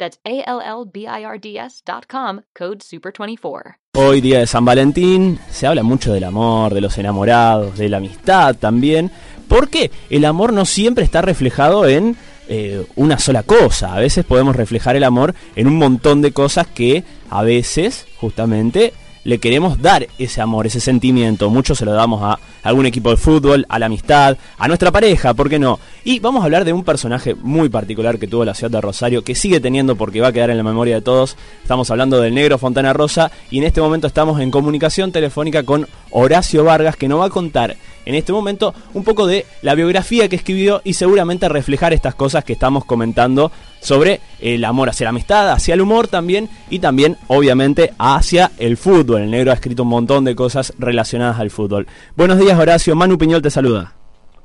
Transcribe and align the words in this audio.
That's 0.00 0.18
A-L-L-B-I-R-D-S 0.24 1.82
dot 1.84 2.06
com, 2.08 2.40
code 2.58 2.78
SUPER24. 2.78 3.76
Hoy, 3.96 4.22
día 4.22 4.38
de 4.38 4.46
San 4.46 4.64
Valentín, 4.64 5.38
se 5.50 5.66
habla 5.66 5.82
mucho 5.82 6.14
del 6.14 6.24
amor, 6.24 6.72
de 6.72 6.80
los 6.80 6.96
enamorados, 6.96 7.76
de 7.76 7.90
la 7.90 7.98
amistad 7.98 8.56
también, 8.56 9.10
porque 9.46 9.90
el 10.08 10.24
amor 10.24 10.54
no 10.54 10.64
siempre 10.64 11.04
está 11.04 11.20
reflejado 11.20 11.86
en 11.86 12.16
eh, 12.48 12.86
una 12.96 13.18
sola 13.18 13.42
cosa. 13.42 13.94
A 13.94 14.00
veces 14.00 14.24
podemos 14.24 14.56
reflejar 14.56 14.96
el 14.96 15.04
amor 15.04 15.34
en 15.54 15.66
un 15.66 15.76
montón 15.76 16.22
de 16.22 16.32
cosas 16.32 16.66
que 16.66 17.04
a 17.28 17.42
veces, 17.42 18.06
justamente, 18.16 18.94
le 19.24 19.38
queremos 19.38 19.82
dar 19.82 20.08
ese 20.18 20.40
amor, 20.40 20.66
ese 20.66 20.80
sentimiento. 20.80 21.50
Muchos 21.50 21.76
se 21.76 21.84
lo 21.84 21.92
damos 21.92 22.22
a 22.22 22.38
algún 22.62 22.86
equipo 22.86 23.10
de 23.10 23.16
fútbol, 23.16 23.66
a 23.68 23.78
la 23.78 23.86
amistad, 23.86 24.36
a 24.58 24.68
nuestra 24.68 24.90
pareja, 24.90 25.34
¿por 25.34 25.48
qué 25.48 25.58
no? 25.58 25.78
Y 26.04 26.20
vamos 26.20 26.42
a 26.42 26.44
hablar 26.44 26.64
de 26.64 26.72
un 26.72 26.84
personaje 26.84 27.34
muy 27.34 27.68
particular 27.68 28.18
que 28.18 28.26
tuvo 28.26 28.44
la 28.44 28.54
ciudad 28.54 28.70
de 28.70 28.80
Rosario, 28.80 29.22
que 29.22 29.34
sigue 29.34 29.60
teniendo 29.60 29.96
porque 29.96 30.20
va 30.20 30.28
a 30.28 30.32
quedar 30.32 30.50
en 30.50 30.56
la 30.56 30.62
memoria 30.62 30.96
de 30.96 31.02
todos. 31.02 31.36
Estamos 31.62 31.90
hablando 31.90 32.20
del 32.20 32.34
negro 32.34 32.58
Fontana 32.58 32.92
Rosa 32.92 33.30
y 33.50 33.58
en 33.58 33.64
este 33.64 33.80
momento 33.80 34.06
estamos 34.06 34.40
en 34.40 34.50
comunicación 34.50 35.12
telefónica 35.12 35.62
con 35.62 35.86
Horacio 36.10 36.64
Vargas, 36.64 36.96
que 36.96 37.08
nos 37.08 37.20
va 37.20 37.26
a 37.26 37.30
contar 37.30 37.76
en 38.06 38.14
este 38.14 38.32
momento 38.32 38.74
un 38.94 39.04
poco 39.04 39.26
de 39.26 39.46
la 39.62 39.74
biografía 39.74 40.28
que 40.28 40.36
escribió 40.36 40.80
y 40.84 40.94
seguramente 40.94 41.48
reflejar 41.48 41.92
estas 41.92 42.14
cosas 42.14 42.44
que 42.44 42.54
estamos 42.54 42.84
comentando 42.84 43.52
sobre 43.80 44.20
el 44.40 44.64
amor 44.64 44.88
hacia 44.88 45.04
la 45.04 45.10
amistad, 45.10 45.50
hacia 45.50 45.74
el 45.74 45.80
humor 45.80 46.08
también 46.08 46.48
y 46.68 46.78
también 46.78 47.16
obviamente 47.28 47.92
hacia 47.98 48.52
el 48.58 48.76
fútbol. 48.76 49.22
El 49.22 49.30
negro 49.30 49.50
ha 49.50 49.54
escrito 49.54 49.82
un 49.82 49.90
montón 49.90 50.24
de 50.24 50.34
cosas 50.34 50.72
relacionadas 50.78 51.38
al 51.40 51.50
fútbol. 51.50 51.86
Buenos 52.16 52.38
días 52.38 52.49
Horacio, 52.58 52.94
Manu 52.96 53.18
Piñol 53.18 53.42
te 53.42 53.50
saluda. 53.50 53.92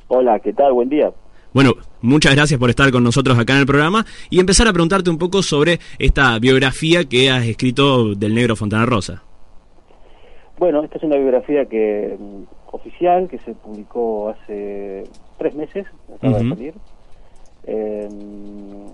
Hola, 0.07 0.39
¿qué 0.39 0.53
tal? 0.53 0.73
Buen 0.73 0.89
día. 0.89 1.11
Bueno, 1.53 1.73
muchas 2.01 2.35
gracias 2.35 2.59
por 2.59 2.69
estar 2.69 2.91
con 2.91 3.03
nosotros 3.03 3.39
acá 3.39 3.53
en 3.53 3.59
el 3.59 3.65
programa 3.65 4.05
y 4.29 4.39
empezar 4.39 4.67
a 4.67 4.73
preguntarte 4.73 5.09
un 5.09 5.17
poco 5.17 5.41
sobre 5.41 5.79
esta 5.99 6.37
biografía 6.39 7.05
que 7.05 7.29
has 7.31 7.45
escrito 7.45 8.13
del 8.13 8.35
negro 8.35 8.55
Fontana 8.55 8.85
Rosa. 8.85 9.23
Bueno, 10.57 10.83
esta 10.83 10.97
es 10.97 11.03
una 11.03 11.17
biografía 11.17 11.65
que 11.65 12.17
oficial 12.71 13.27
que 13.29 13.39
se 13.39 13.53
publicó 13.53 14.29
hace 14.29 15.03
tres 15.37 15.55
meses, 15.55 15.85
acaba 16.13 16.39
de 16.39 16.49
salir. 16.49 16.73
Em, 17.65 18.87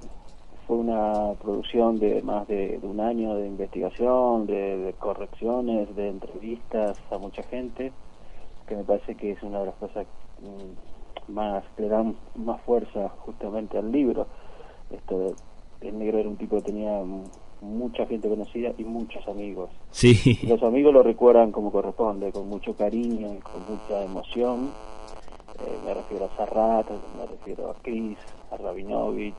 fue 0.66 0.77
una 0.77 1.33
producción 1.41 2.00
de 2.00 2.21
más 2.21 2.47
de, 2.47 2.79
un 2.83 3.00
año 3.00 3.35
de 3.35 3.47
investigación, 3.47 4.47
de, 4.47 4.94
correcciones, 5.00 5.94
de 5.95 6.09
entrevistas 6.09 6.97
a 7.11 7.17
mucha 7.17 7.44
gente, 7.44 7.91
que 8.67 8.75
me 8.75 8.83
parece 8.83 9.16
que 9.16 9.31
es 9.31 9.44
una 9.44 9.59
de 9.59 9.66
las 9.67 9.75
cosas 9.75 10.05
mm, 10.39 11.31
más 11.31 11.63
que 11.75 11.83
le 11.83 11.89
dan 11.89 12.16
más 12.35 12.61
fuerza 12.61 13.09
justamente 13.19 13.77
al 13.77 13.91
libro. 13.91 14.27
Esto 14.89 15.35
el 15.81 15.97
negro 15.97 16.19
era 16.19 16.29
un 16.29 16.38
tipo 16.38 16.57
que 16.57 16.63
tenía 16.63 17.01
mucha 17.61 18.05
gente 18.05 18.29
conocida 18.29 18.71
y 18.77 18.83
muchos 18.83 19.27
amigos. 19.27 19.69
Sí. 19.91 20.39
Los 20.44 20.61
amigos 20.63 20.94
lo 20.94 21.03
recuerdan 21.03 21.51
como 21.51 21.71
corresponde, 21.71 22.31
con 22.31 22.50
mucho 22.50 22.75
cariño 22.75 23.33
y 23.33 23.39
con 23.39 23.61
mucha 23.67 24.03
emoción. 24.03 24.71
Eh, 25.59 25.77
me 25.85 25.94
refiero 25.94 26.25
a 26.25 26.38
Sarrat, 26.38 26.89
me 27.17 27.25
refiero 27.25 27.69
a 27.69 27.75
Chris, 27.81 28.17
a 28.51 28.57
Rabinovich, 28.57 29.35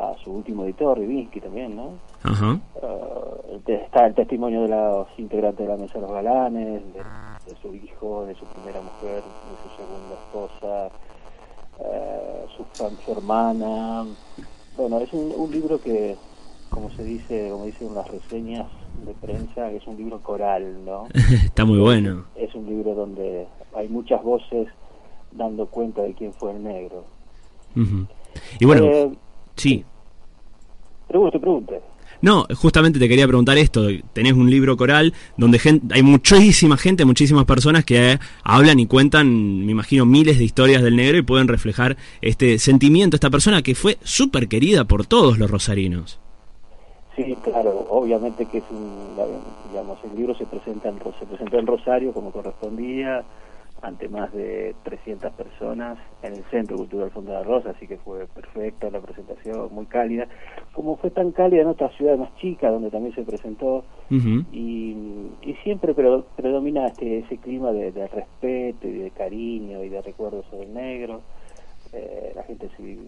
a 0.00 0.16
su 0.22 0.32
último 0.32 0.64
editor, 0.64 0.98
Rivinsky 0.98 1.40
también, 1.40 1.76
¿no? 1.76 1.92
Ajá. 2.22 2.58
Uh, 2.82 3.60
está 3.66 4.06
el 4.06 4.14
testimonio 4.14 4.62
de 4.62 4.68
los 4.68 5.06
integrantes 5.18 5.66
de 5.66 5.72
la 5.72 5.78
Mesa 5.78 5.94
de 5.94 6.00
los 6.00 6.12
Galanes, 6.12 6.82
de, 6.94 7.56
su 7.60 7.74
hijo, 7.74 8.24
de 8.26 8.34
su 8.34 8.44
primera 8.46 8.80
mujer, 8.80 9.22
de 9.22 9.56
su 9.62 9.76
segunda 9.76 10.14
esposa, 10.14 10.90
uh, 11.78 12.48
su, 12.56 13.04
su, 13.04 13.12
hermana. 13.12 14.06
Bueno, 14.76 14.98
es 15.00 15.12
un, 15.12 15.32
un 15.36 15.50
libro 15.50 15.80
que 15.80 16.16
como 16.70 16.88
se 16.90 17.04
dice, 17.04 17.48
como 17.50 17.66
dicen 17.66 17.94
las 17.94 18.08
reseñas 18.08 18.66
de 19.04 19.12
prensa, 19.14 19.70
es 19.70 19.86
un 19.86 19.96
libro 19.96 20.20
coral, 20.20 20.84
¿no? 20.84 21.08
Está 21.44 21.64
muy 21.64 21.78
bueno. 21.78 22.24
Es 22.36 22.54
un 22.54 22.66
libro 22.66 22.94
donde 22.94 23.46
hay 23.74 23.88
muchas 23.88 24.22
voces 24.22 24.68
dando 25.32 25.66
cuenta 25.66 26.02
de 26.02 26.14
quién 26.14 26.32
fue 26.32 26.52
el 26.52 26.62
negro. 26.62 27.04
Y 28.58 28.64
bueno, 28.64 28.84
eh, 28.84 29.12
sí. 29.56 29.84
Pregunte, 31.08 31.38
pregunte. 31.38 31.80
No, 32.22 32.46
justamente 32.54 32.98
te 32.98 33.08
quería 33.08 33.26
preguntar 33.26 33.56
esto. 33.56 33.88
Tenés 34.12 34.34
un 34.34 34.50
libro 34.50 34.76
coral 34.76 35.14
donde 35.36 35.58
hay 35.90 36.02
muchísima 36.02 36.76
gente, 36.76 37.04
muchísimas 37.04 37.46
personas 37.46 37.84
que 37.84 38.18
hablan 38.44 38.78
y 38.78 38.86
cuentan, 38.86 39.64
me 39.64 39.72
imagino, 39.72 40.04
miles 40.04 40.38
de 40.38 40.44
historias 40.44 40.82
del 40.82 40.96
negro 40.96 41.16
y 41.16 41.22
pueden 41.22 41.48
reflejar 41.48 41.96
este 42.20 42.58
sentimiento, 42.58 43.16
esta 43.16 43.30
persona 43.30 43.62
que 43.62 43.74
fue 43.74 43.96
súper 44.02 44.48
querida 44.48 44.84
por 44.84 45.06
todos 45.06 45.38
los 45.38 45.50
rosarinos. 45.50 46.20
Sí, 47.16 47.36
claro, 47.42 47.86
obviamente 47.88 48.46
que 48.46 48.58
es 48.58 48.64
un, 48.70 49.16
digamos, 49.70 49.98
el 50.04 50.16
libro 50.16 50.34
se 50.36 50.44
presenta 50.46 50.90
en, 50.90 50.98
se 51.18 51.26
presentó 51.26 51.58
en 51.58 51.66
Rosario 51.66 52.12
como 52.12 52.30
correspondía, 52.30 53.24
ante 53.82 54.08
más 54.08 54.32
de 54.32 54.74
300 54.84 55.32
personas 55.32 55.98
en 56.22 56.34
el 56.34 56.44
Centro 56.44 56.76
Cultural 56.76 57.10
Fondo 57.10 57.32
de 57.32 57.38
la 57.38 57.44
Rosa, 57.44 57.70
así 57.70 57.86
que 57.86 57.96
fue 57.98 58.26
perfecta 58.26 58.90
la 58.90 59.00
presentación, 59.00 59.68
muy 59.72 59.86
cálida, 59.86 60.26
como 60.72 60.96
fue 60.96 61.10
tan 61.10 61.32
cálida 61.32 61.62
en 61.62 61.68
otras 61.68 61.94
ciudades 61.96 62.20
más 62.20 62.34
chicas 62.36 62.72
donde 62.72 62.90
también 62.90 63.14
se 63.14 63.22
presentó, 63.22 63.84
y, 64.10 64.96
y, 65.42 65.54
siempre 65.62 65.94
predomina 65.94 66.86
este, 66.86 67.18
ese 67.20 67.36
clima 67.36 67.70
de, 67.70 67.90
respeto 68.08 68.88
y 68.88 68.92
de 68.92 69.10
cariño 69.12 69.84
y 69.84 69.88
de 69.88 70.02
recuerdos 70.02 70.44
sobre 70.50 70.64
el 70.64 70.74
negro. 70.74 71.20
Eh, 71.92 72.32
la 72.34 72.42
gente 72.42 72.68
si 72.76 72.98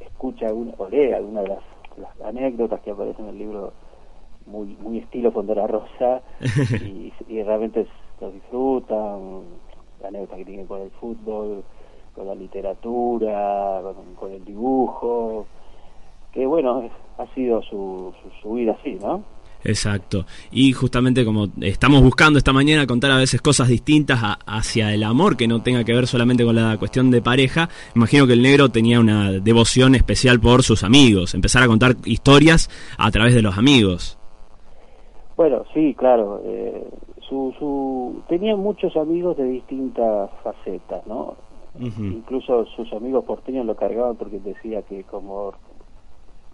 escucha 0.00 0.46
alguna, 0.46 0.72
o 0.78 0.88
lee 0.88 1.12
alguna 1.12 1.42
de 1.42 1.48
las 1.48 1.62
las 1.96 2.20
anécdotas 2.22 2.80
que 2.80 2.90
aparecen 2.90 3.26
en 3.26 3.30
el 3.30 3.38
libro 3.38 3.72
muy 4.46 4.76
muy 4.80 4.98
estilo 4.98 5.32
Fondera 5.32 5.66
Rosa 5.66 6.22
y, 6.84 7.12
y, 7.28 7.42
realmente 7.42 7.86
lo 8.20 8.30
disfrutan 8.30 9.42
la 10.10 10.18
anécdota 10.18 10.36
que 10.36 10.44
tienen 10.44 10.66
con 10.66 10.82
el 10.82 10.90
fútbol 10.90 11.62
con 12.14 12.26
la 12.26 12.34
literatura 12.34 13.82
con, 14.18 14.32
el 14.32 14.44
dibujo 14.44 15.46
que 16.32 16.46
bueno 16.46 16.90
ha 17.18 17.26
sido 17.34 17.62
su, 17.62 18.12
su 18.42 18.52
vida 18.54 18.76
así 18.80 18.98
no 19.00 19.22
Exacto. 19.64 20.24
Y 20.50 20.72
justamente 20.72 21.24
como 21.24 21.48
estamos 21.60 22.02
buscando 22.02 22.38
esta 22.38 22.52
mañana 22.52 22.86
contar 22.86 23.10
a 23.10 23.18
veces 23.18 23.42
cosas 23.42 23.68
distintas 23.68 24.20
hacia 24.46 24.94
el 24.94 25.02
amor, 25.02 25.36
que 25.36 25.48
no 25.48 25.62
tenga 25.62 25.84
que 25.84 25.92
ver 25.92 26.06
solamente 26.06 26.44
con 26.44 26.56
la 26.56 26.76
cuestión 26.78 27.10
de 27.10 27.20
pareja, 27.20 27.68
imagino 27.94 28.26
que 28.26 28.32
el 28.32 28.42
negro 28.42 28.70
tenía 28.70 29.00
una 29.00 29.32
devoción 29.32 29.94
especial 29.94 30.40
por 30.40 30.62
sus 30.62 30.82
amigos, 30.82 31.34
empezar 31.34 31.62
a 31.62 31.66
contar 31.66 31.96
historias 32.04 32.70
a 32.96 33.10
través 33.10 33.34
de 33.34 33.42
los 33.42 33.58
amigos. 33.58 34.18
Bueno, 35.36 35.64
sí, 35.72 35.94
claro. 35.96 36.42
Eh, 36.44 36.84
su, 37.30 37.54
su, 37.58 38.22
tenía 38.28 38.56
muchos 38.56 38.96
amigos 38.96 39.36
de 39.36 39.44
distintas 39.44 40.30
facetas, 40.42 41.06
¿no? 41.06 41.36
Incluso 41.78 42.66
sus 42.66 42.92
amigos 42.92 43.24
porteños 43.24 43.64
lo 43.64 43.76
cargaban 43.76 44.16
porque 44.16 44.40
decía 44.40 44.82
que 44.82 45.04
como 45.04 45.54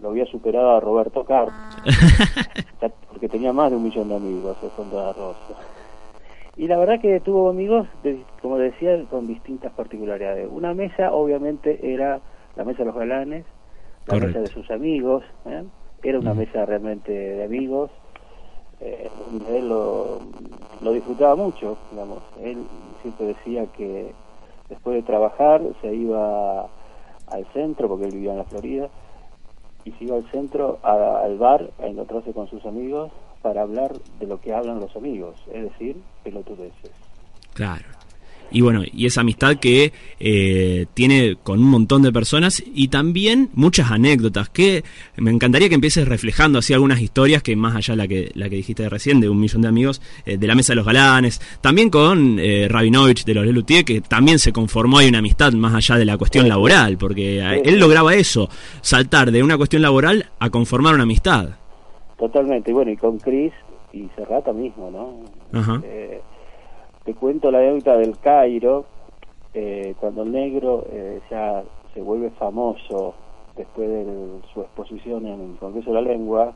lo 0.00 0.10
había 0.10 0.26
superado 0.26 0.76
a 0.76 0.80
Roberto 0.80 1.24
Carlos, 1.24 1.54
porque 3.08 3.28
tenía 3.28 3.52
más 3.52 3.70
de 3.70 3.78
un 3.78 3.84
millón 3.84 4.10
de 4.10 4.16
amigos 4.16 4.58
el 4.62 4.70
Fondo 4.70 4.98
de 4.98 5.12
Rosa. 5.14 5.54
Y 6.56 6.68
la 6.68 6.78
verdad 6.78 7.00
que 7.00 7.18
tuvo 7.20 7.48
amigos, 7.48 7.88
como 8.42 8.58
decía, 8.58 9.02
con 9.10 9.26
distintas 9.26 9.72
particularidades. 9.72 10.48
Una 10.50 10.74
mesa, 10.74 11.12
obviamente, 11.12 11.80
era 11.82 12.20
la 12.56 12.64
mesa 12.64 12.80
de 12.80 12.84
los 12.84 12.94
galanes, 12.94 13.46
la 14.06 14.18
mesa 14.18 14.40
de 14.40 14.46
sus 14.46 14.70
amigos, 14.70 15.24
¿eh? 15.46 15.64
era 16.02 16.18
una 16.18 16.34
mesa 16.34 16.64
realmente 16.64 17.12
de 17.12 17.44
amigos. 17.44 17.90
Eh, 18.80 19.10
él 19.48 19.68
lo, 19.68 20.20
lo 20.80 20.92
disfrutaba 20.92 21.36
mucho, 21.36 21.76
digamos. 21.90 22.22
Él 22.42 22.66
siempre 23.02 23.26
decía 23.26 23.66
que 23.66 24.12
después 24.68 24.96
de 24.96 25.02
trabajar 25.02 25.62
se 25.80 25.94
iba 25.94 26.68
al 27.26 27.46
centro, 27.52 27.88
porque 27.88 28.06
él 28.06 28.12
vivía 28.12 28.32
en 28.32 28.38
la 28.38 28.44
Florida, 28.44 28.88
y 29.84 29.92
se 29.92 30.04
iba 30.04 30.16
al 30.16 30.30
centro, 30.30 30.78
al 30.82 31.38
bar, 31.38 31.70
a 31.80 31.86
encontrarse 31.86 32.32
con 32.32 32.48
sus 32.48 32.64
amigos 32.66 33.10
para 33.42 33.62
hablar 33.62 33.92
de 34.18 34.26
lo 34.26 34.40
que 34.40 34.52
hablan 34.52 34.80
los 34.80 34.94
amigos, 34.96 35.36
es 35.52 35.62
decir, 35.62 36.02
pelotudeces. 36.24 36.90
Claro 37.54 37.95
y 38.50 38.60
bueno, 38.60 38.82
y 38.84 39.06
esa 39.06 39.22
amistad 39.22 39.56
que 39.56 39.92
eh, 40.20 40.86
tiene 40.94 41.36
con 41.42 41.58
un 41.58 41.68
montón 41.68 42.02
de 42.02 42.12
personas 42.12 42.62
y 42.74 42.88
también 42.88 43.50
muchas 43.54 43.90
anécdotas 43.90 44.48
que 44.48 44.84
me 45.16 45.30
encantaría 45.30 45.68
que 45.68 45.74
empieces 45.74 46.06
reflejando 46.06 46.58
así 46.58 46.72
algunas 46.72 47.00
historias 47.00 47.42
que 47.42 47.56
más 47.56 47.74
allá 47.74 47.92
de 47.92 47.96
la 47.96 48.08
que, 48.08 48.30
la 48.34 48.48
que 48.48 48.56
dijiste 48.56 48.88
recién 48.88 49.20
de 49.20 49.28
un 49.28 49.40
millón 49.40 49.62
de 49.62 49.68
amigos 49.68 50.00
eh, 50.24 50.36
de 50.36 50.46
la 50.46 50.54
mesa 50.54 50.72
de 50.72 50.76
los 50.76 50.86
galanes, 50.86 51.40
también 51.60 51.90
con 51.90 52.38
eh, 52.38 52.68
Rabinovich 52.68 53.24
de 53.24 53.34
los 53.34 53.44
Lelutier 53.44 53.84
que 53.84 54.00
también 54.00 54.38
se 54.38 54.52
conformó 54.52 54.98
hay 54.98 55.08
una 55.08 55.18
amistad 55.18 55.52
más 55.52 55.74
allá 55.74 55.96
de 55.96 56.04
la 56.04 56.16
cuestión 56.16 56.48
laboral, 56.48 56.96
porque 56.98 57.40
él 57.64 57.78
lograba 57.78 58.14
eso, 58.14 58.48
saltar 58.80 59.30
de 59.32 59.42
una 59.42 59.56
cuestión 59.56 59.82
laboral 59.82 60.26
a 60.38 60.50
conformar 60.50 60.94
una 60.94 61.02
amistad. 61.02 61.50
Totalmente, 62.18 62.70
y 62.70 62.74
bueno, 62.74 62.90
y 62.90 62.96
con 62.96 63.18
Chris 63.18 63.52
y 63.92 64.08
Serrata 64.16 64.52
mismo, 64.52 64.90
¿no? 64.90 65.58
Ajá. 65.58 65.82
Te 67.06 67.14
cuento 67.14 67.52
la 67.52 67.58
anécdota 67.58 67.96
del 67.98 68.18
Cairo, 68.18 68.84
eh, 69.54 69.94
cuando 70.00 70.24
el 70.24 70.32
negro 70.32 70.84
eh, 70.90 71.20
ya 71.30 71.62
se 71.94 72.00
vuelve 72.02 72.30
famoso 72.30 73.14
después 73.56 73.88
de 73.88 74.40
su 74.52 74.60
exposición 74.62 75.24
en 75.24 75.40
el 75.40 75.56
Congreso 75.56 75.92
de 75.92 76.02
la 76.02 76.10
Lengua, 76.10 76.52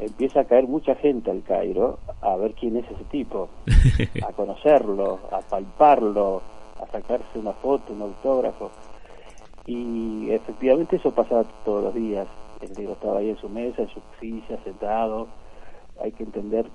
empieza 0.00 0.40
a 0.40 0.44
caer 0.46 0.66
mucha 0.66 0.96
gente 0.96 1.30
al 1.30 1.44
Cairo 1.44 2.00
a 2.22 2.34
ver 2.34 2.54
quién 2.54 2.76
es 2.76 2.90
ese 2.90 3.04
tipo, 3.04 3.50
a 4.28 4.32
conocerlo, 4.32 5.20
a 5.30 5.38
palparlo, 5.42 6.42
a 6.82 6.86
sacarse 6.90 7.38
una 7.38 7.52
foto, 7.52 7.92
un 7.92 8.02
autógrafo. 8.02 8.72
Y 9.64 10.28
efectivamente 10.32 10.96
eso 10.96 11.12
pasaba 11.12 11.44
todos 11.64 11.84
los 11.84 11.94
días. 11.94 12.26
El 12.60 12.72
negro 12.72 12.94
estaba 12.94 13.20
ahí 13.20 13.30
en 13.30 13.38
su 13.38 13.48
mesa, 13.48 13.82
en 13.82 13.88
su 13.90 14.00
silla, 14.18 14.58
sentado. 14.64 15.28
Hay 16.02 16.10
que 16.10 16.24
entender 16.24 16.66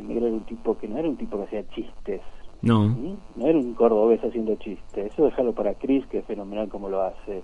el 0.00 0.08
negro 0.08 0.26
era 0.26 0.36
un 0.36 0.44
tipo 0.44 0.76
que 0.76 0.88
no 0.88 0.98
era 0.98 1.08
un 1.08 1.16
tipo 1.16 1.36
que 1.38 1.44
hacía 1.44 1.68
chistes. 1.70 2.20
No. 2.62 2.96
No 3.36 3.46
era 3.46 3.58
un 3.58 3.74
cordobés 3.74 4.22
haciendo 4.24 4.56
chistes. 4.56 5.12
Eso 5.12 5.24
déjalo 5.24 5.52
para 5.52 5.74
Chris, 5.74 6.06
que 6.06 6.18
es 6.18 6.24
fenomenal 6.24 6.68
como 6.68 6.88
lo 6.88 7.02
hace. 7.02 7.42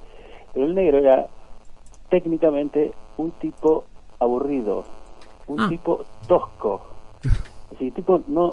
Pero 0.52 0.66
el 0.66 0.74
negro 0.74 0.98
era 0.98 1.28
técnicamente 2.08 2.92
un 3.16 3.30
tipo 3.32 3.84
aburrido, 4.18 4.84
un 5.46 5.60
ah. 5.60 5.68
tipo 5.68 6.04
tosco. 6.26 6.82
Así, 7.74 7.90
tipo 7.90 8.22
no 8.26 8.50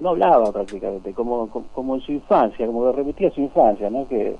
no 0.00 0.10
hablaba 0.10 0.50
prácticamente, 0.52 1.12
como, 1.12 1.48
como, 1.48 1.94
en 1.94 2.00
su 2.00 2.12
infancia, 2.12 2.66
como 2.66 2.90
remitía 2.92 3.28
a 3.28 3.30
su 3.30 3.40
infancia, 3.40 3.88
¿no? 3.90 4.06
Que, 4.08 4.36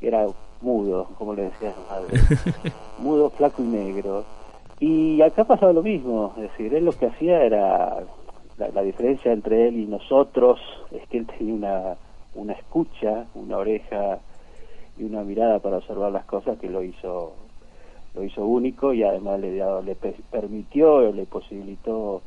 que 0.00 0.08
era 0.08 0.26
mudo, 0.60 1.08
como 1.18 1.34
le 1.34 1.42
decía 1.42 1.72
su 1.74 1.80
madre. 1.92 2.72
mudo, 2.98 3.30
flaco 3.30 3.62
y 3.62 3.66
negro. 3.66 4.24
Y 4.80 5.20
acá 5.22 5.44
pasaba 5.44 5.72
lo 5.72 5.82
mismo, 5.82 6.32
es 6.36 6.42
decir, 6.42 6.74
él 6.74 6.84
lo 6.84 6.92
que 6.92 7.06
hacía 7.06 7.42
era 7.42 7.98
la, 8.58 8.82
diferencia 8.82 9.32
entre 9.32 9.68
él 9.68 9.78
y 9.78 9.86
nosotros 9.86 10.60
es 10.90 11.06
que 11.08 11.18
él 11.18 11.26
tenía 11.26 11.54
una, 11.54 11.96
una 12.34 12.52
escucha, 12.54 13.26
una 13.34 13.58
oreja 13.58 14.18
y 14.98 15.04
una 15.04 15.22
mirada 15.22 15.60
para 15.60 15.78
observar 15.78 16.12
las 16.12 16.24
cosas 16.24 16.58
que 16.58 16.68
lo 16.68 16.82
hizo 16.82 17.34
lo 18.14 18.24
hizo 18.24 18.44
único 18.44 18.92
y 18.92 19.02
además 19.02 19.38
le, 19.38 19.62
le 19.84 19.94
permitió, 20.30 21.12
le 21.12 21.24
posibilitó 21.26 22.22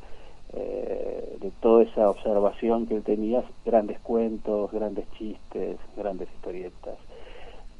eh, 0.53 1.37
de 1.39 1.51
toda 1.61 1.83
esa 1.83 2.09
observación 2.09 2.85
que 2.85 2.95
él 2.95 3.03
tenía, 3.03 3.43
grandes 3.65 3.99
cuentos, 3.99 4.71
grandes 4.71 5.09
chistes, 5.17 5.77
grandes 5.97 6.29
historietas. 6.35 6.95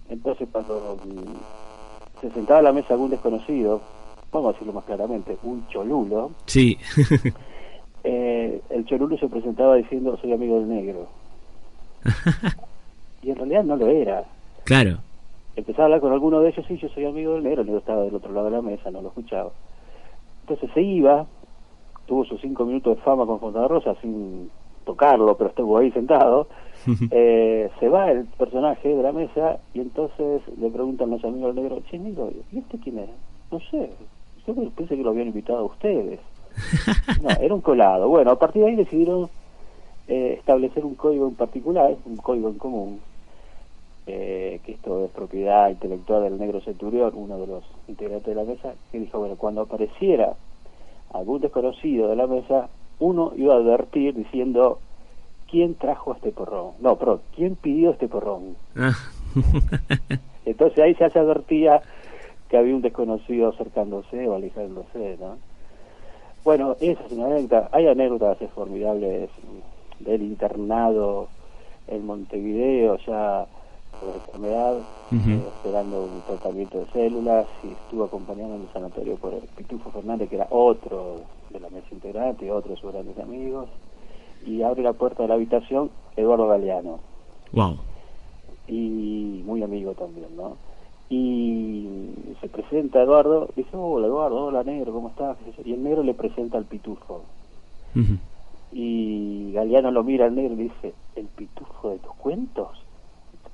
Entonces 0.09 0.47
cuando 0.51 0.97
mm, 1.05 2.21
se 2.21 2.31
sentaba 2.31 2.59
a 2.59 2.63
la 2.63 2.73
mesa 2.73 2.93
algún 2.93 3.11
desconocido, 3.11 3.81
vamos 4.31 4.49
a 4.49 4.51
decirlo 4.53 4.73
más 4.73 4.85
claramente, 4.85 5.37
un 5.43 5.67
cholulo, 5.67 6.31
sí. 6.45 6.77
eh, 8.03 8.61
el 8.69 8.85
Chorulo 8.85 9.17
se 9.17 9.27
presentaba 9.27 9.75
diciendo 9.75 10.17
soy 10.17 10.33
amigo 10.33 10.59
del 10.59 10.69
negro. 10.69 11.07
y 13.21 13.29
en 13.29 13.35
realidad 13.35 13.63
no 13.63 13.75
lo 13.75 13.87
era. 13.87 14.23
Claro. 14.63 14.99
Empezaba 15.55 15.83
a 15.83 15.85
hablar 15.85 16.01
con 16.01 16.13
alguno 16.13 16.39
de 16.39 16.49
ellos, 16.49 16.65
y 16.69 16.77
yo 16.77 16.89
soy 16.89 17.05
amigo 17.05 17.33
del 17.33 17.43
negro, 17.43 17.61
el 17.61 17.67
negro 17.67 17.79
estaba 17.79 18.03
del 18.03 18.15
otro 18.15 18.31
lado 18.31 18.45
de 18.45 18.55
la 18.55 18.61
mesa, 18.61 18.89
no 18.89 19.01
lo 19.01 19.09
escuchaba. 19.09 19.51
Entonces 20.41 20.69
se 20.73 20.81
iba, 20.81 21.25
tuvo 22.05 22.25
sus 22.25 22.41
cinco 22.41 22.65
minutos 22.65 22.97
de 22.97 23.03
fama 23.03 23.25
con 23.25 23.39
Fontana 23.39 23.67
Rosa 23.67 23.95
sin 24.01 24.49
tocarlo, 24.85 25.37
pero 25.37 25.49
estuvo 25.49 25.77
ahí 25.77 25.91
sentado. 25.91 26.47
eh, 27.11 27.69
se 27.79 27.89
va 27.89 28.11
el 28.11 28.25
personaje 28.25 28.89
de 28.89 29.03
la 29.03 29.11
mesa 29.11 29.59
y 29.73 29.81
entonces 29.81 30.41
le 30.57 30.69
preguntan 30.69 31.11
los 31.11 31.23
amigos 31.23 31.53
del 31.53 31.63
negro, 31.63 31.81
che, 31.89 31.99
negro, 31.99 32.31
¿y 32.51 32.57
este 32.57 32.79
quién 32.79 32.99
es? 32.99 33.09
No 33.51 33.59
sé, 33.59 33.91
yo 34.47 34.55
pensé 34.71 34.95
que 34.95 35.03
lo 35.03 35.11
habían 35.11 35.27
invitado 35.27 35.59
a 35.59 35.63
ustedes. 35.65 36.19
No, 37.21 37.29
era 37.29 37.53
un 37.53 37.61
colado. 37.61 38.07
Bueno, 38.07 38.31
a 38.31 38.39
partir 38.39 38.63
de 38.63 38.69
ahí 38.69 38.75
decidieron 38.75 39.29
eh, 40.07 40.35
establecer 40.39 40.85
un 40.85 40.95
código 40.95 41.27
en 41.27 41.35
particular, 41.35 41.95
un 42.05 42.17
código 42.17 42.49
en 42.49 42.57
común, 42.57 42.99
eh, 44.07 44.59
que 44.65 44.73
esto 44.73 45.05
es 45.05 45.11
propiedad 45.11 45.69
intelectual 45.69 46.23
del 46.23 46.39
negro 46.39 46.61
Centurión, 46.61 47.13
uno 47.15 47.37
de 47.37 47.47
los 47.47 47.63
integrantes 47.87 48.27
de 48.27 48.35
la 48.35 48.43
mesa, 48.43 48.73
que 48.91 48.99
dijo, 48.99 49.19
bueno, 49.19 49.35
cuando 49.35 49.61
apareciera 49.61 50.33
algún 51.13 51.41
desconocido 51.41 52.07
de 52.07 52.15
la 52.15 52.27
mesa, 52.27 52.69
uno 52.99 53.33
iba 53.35 53.53
a 53.53 53.57
advertir 53.57 54.15
diciendo, 54.15 54.79
¿quién 55.49 55.75
trajo 55.75 56.13
este 56.13 56.31
porrón? 56.31 56.71
No, 56.79 56.95
pero 56.97 57.21
¿quién 57.35 57.55
pidió 57.55 57.91
este 57.91 58.07
porrón? 58.07 58.55
Ah. 58.75 58.97
Entonces 60.45 60.79
ahí 60.79 60.95
ya 60.99 61.09
se 61.09 61.19
advertía 61.19 61.81
que 62.49 62.57
había 62.57 62.75
un 62.75 62.81
desconocido 62.81 63.49
acercándose 63.49 64.27
o 64.27 64.35
alejándose, 64.35 65.17
¿no? 65.19 65.37
Bueno, 66.43 66.75
esa 66.79 67.03
es 67.05 67.11
una 67.11 67.27
anécdota. 67.27 67.69
Hay 67.71 67.87
anécdotas 67.87 68.37
formidables 68.55 69.29
del 69.99 70.21
internado 70.23 71.27
en 71.87 72.05
Montevideo, 72.05 72.97
ya 73.05 73.45
por 73.99 74.15
enfermedad, 74.15 74.77
eh, 75.11 75.41
esperando 75.55 76.05
un 76.05 76.21
tratamiento 76.25 76.79
de 76.79 76.85
células, 76.87 77.45
y 77.63 77.67
estuvo 77.67 78.05
acompañando 78.05 78.55
en 78.55 78.61
el 78.61 78.73
sanatorio 78.73 79.15
por 79.17 79.33
el 79.33 79.41
Pitufo 79.55 79.91
Fernández, 79.91 80.29
que 80.29 80.37
era 80.37 80.47
otro 80.49 81.17
de 81.51 81.59
la 81.59 81.69
mesa 81.69 81.87
integrante, 81.91 82.51
otro 82.51 82.71
de 82.71 82.81
sus 82.81 82.91
grandes 82.91 83.17
amigos, 83.19 83.69
y 84.45 84.63
abre 84.63 84.81
la 84.81 84.93
puerta 84.93 85.23
de 85.23 85.29
la 85.29 85.35
habitación 85.35 85.91
Eduardo 86.15 86.47
Galeano. 86.47 86.99
Wow. 87.51 87.77
Y 88.67 89.43
muy 89.45 89.61
amigo 89.61 89.93
también, 89.93 90.35
¿no? 90.35 90.55
Y 91.11 91.85
se 92.39 92.47
presenta 92.47 93.01
Eduardo, 93.01 93.49
dice, 93.57 93.71
hola 93.73 94.07
Eduardo, 94.07 94.45
hola 94.45 94.63
negro, 94.63 94.93
¿cómo 94.93 95.09
estás? 95.09 95.37
Y 95.65 95.73
el 95.73 95.83
negro 95.83 96.03
le 96.03 96.13
presenta 96.13 96.57
al 96.57 96.63
pitufo. 96.63 97.25
Y 98.71 99.51
Galeano 99.51 99.91
lo 99.91 100.05
mira 100.05 100.27
al 100.27 100.35
negro 100.35 100.53
y 100.53 100.55
le 100.55 100.63
dice, 100.63 100.93
¿el 101.17 101.25
pitufo 101.25 101.89
de 101.89 101.99
tus 101.99 102.13
cuentos? 102.13 102.81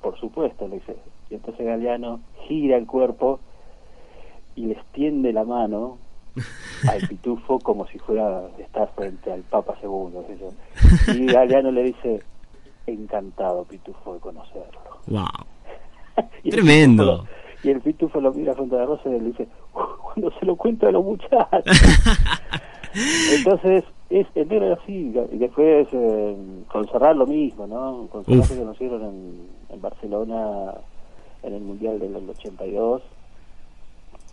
Por 0.00 0.16
supuesto, 0.20 0.68
le 0.68 0.76
dice. 0.76 0.94
Y 1.30 1.34
entonces 1.34 1.66
Galeano 1.66 2.20
gira 2.46 2.76
el 2.76 2.86
cuerpo 2.86 3.40
y 4.54 4.66
le 4.66 4.74
extiende 4.74 5.32
la 5.32 5.42
mano 5.42 5.98
al 6.88 7.08
pitufo 7.08 7.58
como 7.58 7.88
si 7.88 7.98
fuera 7.98 8.50
estar 8.58 8.88
frente 8.94 9.32
al 9.32 9.40
Papa 9.42 9.74
Segundo. 9.80 10.24
Y 11.12 11.26
Galeano 11.32 11.72
le 11.72 11.82
dice, 11.82 12.22
encantado 12.86 13.64
pitufo 13.64 14.14
de 14.14 14.20
conocerlo. 14.20 14.80
¡Wow! 15.08 15.26
Tremendo 16.48 17.26
y 17.62 17.70
el 17.70 17.80
pitufo 17.80 18.20
lo 18.20 18.32
mira 18.32 18.52
a 18.52 18.56
Fontana 18.56 18.86
Rosa 18.86 19.08
y 19.08 19.12
le 19.12 19.20
dice, 19.20 19.48
cuando 19.72 20.30
se 20.38 20.46
lo 20.46 20.56
cuento 20.56 20.86
a 20.86 20.92
los 20.92 21.04
muchachos. 21.04 21.64
Entonces, 23.36 23.84
es, 24.10 24.26
el 24.34 24.48
negro 24.48 24.78
así, 24.80 25.12
y 25.32 25.38
después 25.38 25.88
eh, 25.92 26.36
con 26.68 26.88
Serrat 26.88 27.16
lo 27.16 27.26
mismo, 27.26 27.66
¿no? 27.66 28.06
Con 28.10 28.24
Serrat 28.24 28.44
se 28.44 28.58
conocieron 28.58 29.02
en, 29.02 29.48
en 29.70 29.80
Barcelona 29.80 30.74
en 31.42 31.54
el 31.54 31.60
Mundial 31.62 31.98
del 31.98 32.16
82 32.16 33.02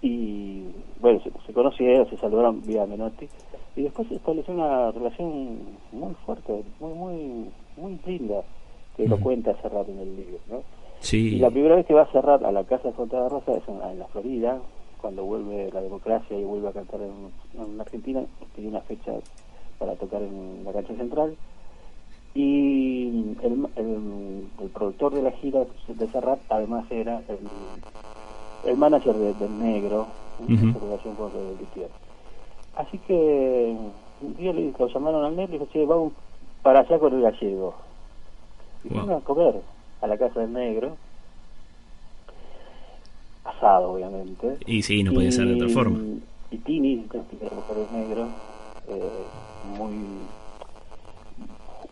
y 0.01 0.63
bueno, 0.99 1.21
se, 1.45 1.53
conocieron, 1.53 2.09
se 2.09 2.17
saludaron 2.17 2.61
vía 2.61 2.85
Menotti 2.85 3.27
y 3.75 3.83
después 3.83 4.07
se 4.07 4.15
estableció 4.15 4.53
una 4.53 4.91
relación 4.91 5.59
muy 5.91 6.13
fuerte, 6.25 6.63
muy 6.79 6.93
muy 6.93 7.45
muy 7.77 7.99
linda 8.05 8.41
que 8.95 9.07
lo 9.07 9.19
cuenta 9.19 9.59
Serrat 9.61 9.89
en 9.89 9.99
el 9.99 10.15
libro, 10.15 10.39
¿no? 10.49 10.63
Y 11.11 11.37
la 11.37 11.51
primera 11.51 11.75
vez 11.75 11.85
que 11.85 11.93
va 11.93 12.03
a 12.03 12.11
cerrar 12.11 12.43
a 12.43 12.51
la 12.51 12.63
Casa 12.63 12.87
de 12.87 12.93
Fontana 12.93 13.29
Rosa 13.29 13.53
es 13.53 13.63
en, 13.67 13.99
la 13.99 14.07
Florida, 14.07 14.59
cuando 14.99 15.23
vuelve 15.23 15.69
la 15.71 15.81
democracia 15.81 16.37
y 16.37 16.43
vuelve 16.43 16.69
a 16.69 16.71
cantar 16.71 17.01
en, 17.01 17.79
Argentina, 17.79 18.23
tiene 18.55 18.71
una 18.71 18.81
fecha 18.81 19.11
para 19.77 19.95
tocar 19.95 20.21
en 20.21 20.63
la 20.63 20.73
cancha 20.73 20.95
central. 20.95 21.35
Y 22.33 23.35
el, 23.43 23.67
el, 23.75 24.69
productor 24.73 25.13
de 25.13 25.21
la 25.21 25.31
gira 25.31 25.65
de 25.87 26.07
Serrat 26.07 26.39
además 26.49 26.85
era 26.89 27.21
el, 28.65 28.77
manager 28.77 29.15
del 29.15 29.59
Negro, 29.59 30.07
en 30.47 30.73
relación 30.73 31.15
con 31.15 31.31
el 31.31 31.87
Así 32.75 32.97
que 32.99 33.77
un 34.21 34.35
día 34.35 34.51
le, 34.51 34.73
lo 34.77 34.87
llamaron 34.87 35.23
al 35.23 35.35
negro 35.35 35.55
y 35.55 35.59
dijo, 35.59 35.71
che, 35.71 35.85
vamos 35.85 36.11
para 36.61 36.81
allá 36.81 36.99
con 36.99 37.13
el 37.13 37.21
gallego. 37.21 37.73
Y 38.83 38.89
Wow. 38.89 38.99
fueron 38.99 39.21
a 39.21 39.23
comer 39.23 39.74
a 40.01 40.07
la 40.07 40.17
casa 40.17 40.41
del 40.41 40.53
negro. 40.53 40.97
Asado, 43.43 43.91
obviamente. 43.91 44.57
Y 44.65 44.81
sí, 44.81 45.03
no 45.03 45.13
podía 45.13 45.31
ser 45.31 45.47
de 45.47 45.55
otra 45.55 45.69
forma. 45.69 45.99
Y 46.51 46.57
Tini, 46.57 47.05
la 47.13 47.55
mujer 47.55 47.75
del 47.75 47.99
negro, 47.99 48.27
eh, 48.87 49.09
muy 49.77 49.93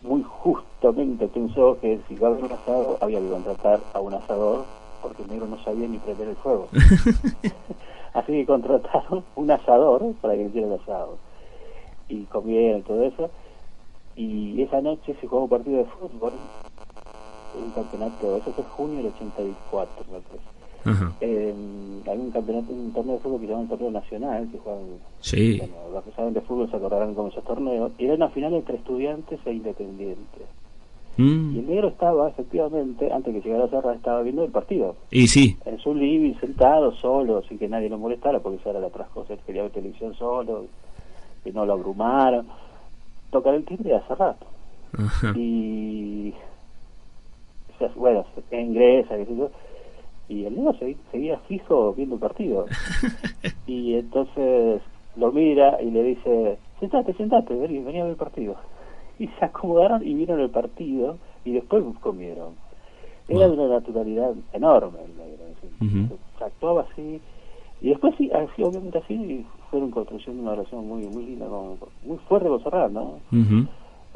muy 0.04 0.22
justamente 0.22 1.26
pensó 1.28 1.78
que 1.80 1.98
si 2.06 2.14
iba 2.14 2.28
a 2.28 2.30
haber 2.32 2.44
un 2.44 2.52
asado 2.52 2.98
había 3.00 3.20
que 3.20 3.28
contratar 3.28 3.80
a 3.94 4.00
un 4.00 4.12
asador 4.12 4.66
porque 5.02 5.22
el 5.22 5.30
negro 5.30 5.46
no 5.46 5.62
sabía 5.64 5.88
ni 5.88 5.98
prender 5.98 6.28
el 6.28 6.36
fuego. 6.36 6.68
Así 8.14 8.32
que 8.32 8.46
contrataron 8.46 9.24
un 9.34 9.50
asador 9.50 10.14
para 10.20 10.34
que 10.34 10.44
hiciera 10.44 10.68
el 10.68 10.80
asado. 10.80 11.18
Y 12.08 12.24
comieron 12.24 12.80
y 12.80 12.82
todo 12.82 13.02
eso. 13.02 13.30
Y 14.16 14.62
esa 14.62 14.80
noche 14.80 15.14
se 15.20 15.26
jugó 15.26 15.42
un 15.42 15.48
partido 15.50 15.78
de 15.78 15.84
fútbol, 15.84 16.32
un 17.62 17.70
campeonato, 17.70 18.36
eso 18.36 18.52
fue 18.52 18.64
junio 18.64 18.96
del 18.98 19.06
84, 19.06 20.04
me 20.12 20.18
parece. 20.20 21.14
Eh, 21.20 21.54
hay 22.06 22.18
un 22.18 22.30
campeonato, 22.30 22.72
un 22.72 22.92
torneo 22.92 23.14
de 23.14 23.20
fútbol 23.20 23.40
que 23.40 23.46
se 23.46 23.52
llama 23.52 23.62
el 23.62 23.68
torneo 23.70 23.90
nacional, 23.90 24.48
que 24.52 24.58
juegan, 24.58 24.82
Sí. 25.20 25.56
bueno, 25.58 25.74
los 25.94 26.04
que 26.04 26.10
saben 26.12 26.34
de 26.34 26.40
fútbol 26.42 26.70
se 26.70 26.76
acordarán 26.76 27.14
cómo 27.14 27.28
esos 27.28 27.44
torneos, 27.44 27.92
y 27.98 28.04
era 28.04 28.14
una 28.14 28.28
final 28.28 28.52
entre 28.54 28.76
estudiantes 28.76 29.40
e 29.46 29.52
independientes. 29.52 30.46
Y 31.16 31.22
Mm. 31.22 31.58
el 31.60 31.66
negro 31.68 31.88
estaba, 31.88 32.28
efectivamente, 32.28 33.10
antes 33.12 33.32
que 33.32 33.40
llegara 33.40 33.64
a 33.64 33.68
Serra, 33.68 33.94
estaba 33.94 34.20
viendo 34.22 34.44
el 34.44 34.50
partido, 34.50 34.96
Y 35.10 35.28
sí. 35.28 35.56
en 35.64 35.78
su 35.78 35.94
living, 35.94 36.34
sentado, 36.40 36.92
solo, 36.96 37.42
sin 37.44 37.58
que 37.58 37.68
nadie 37.68 37.88
lo 37.88 37.96
molestara, 37.98 38.40
porque 38.40 38.58
esa 38.58 38.70
era 38.70 38.80
la 38.80 38.88
otra 38.88 39.04
cosa, 39.06 39.32
él 39.34 39.38
quería 39.46 39.62
ver 39.62 39.70
televisión 39.70 40.12
solo, 40.14 40.66
que 41.44 41.52
no 41.52 41.64
lo 41.64 41.74
abrumaran, 41.74 42.46
tocar 43.30 43.54
el 43.54 43.64
timbre 43.64 43.94
hace 43.94 44.14
rato. 44.14 44.44
Y 45.36 46.34
o 47.74 47.78
sea, 47.78 47.90
bueno 47.96 48.24
se 48.50 48.60
ingresa 48.60 49.16
qué 49.16 49.26
sé 49.26 49.36
yo, 49.36 49.50
y 50.28 50.44
el 50.44 50.54
negro 50.56 50.72
segui- 50.74 50.96
seguía 51.10 51.38
fijo 51.48 51.92
viendo 51.94 52.14
el 52.16 52.20
partido 52.20 52.66
y 53.66 53.94
entonces 53.94 54.82
lo 55.16 55.32
mira 55.32 55.80
y 55.82 55.90
le 55.90 56.02
dice 56.02 56.58
sentate 56.80 57.12
sentate 57.14 57.54
vení, 57.54 57.78
vení 57.80 58.00
a 58.00 58.04
ver 58.04 58.12
el 58.12 58.16
partido 58.16 58.56
y 59.18 59.28
se 59.28 59.44
acomodaron 59.44 60.06
y 60.06 60.14
vieron 60.14 60.40
el 60.40 60.50
partido 60.50 61.18
y 61.44 61.52
después 61.52 61.84
comieron 62.00 62.56
era 63.28 63.48
de 63.48 63.56
Wow. 63.56 63.64
una 63.66 63.74
naturalidad 63.76 64.34
enorme 64.52 64.98
el 65.04 65.16
negro 65.16 65.44
decir, 65.46 65.70
Ujú. 65.80 66.18
se 66.38 66.44
actuaba 66.44 66.82
así 66.90 67.20
y 67.80 67.88
después 67.88 68.14
sí, 68.18 68.30
así 68.32 68.62
obviamente 68.62 68.98
así 68.98 69.14
y 69.14 69.46
fueron 69.70 69.90
construyendo 69.90 70.42
una 70.42 70.52
relación 70.54 70.86
muy 70.86 71.06
muy 71.06 71.24
linda 71.26 71.46
con, 71.46 71.78
muy 72.04 72.18
fuerte 72.28 72.48
con 72.48 72.62
Serrat 72.62 72.90
¿no? 72.92 73.20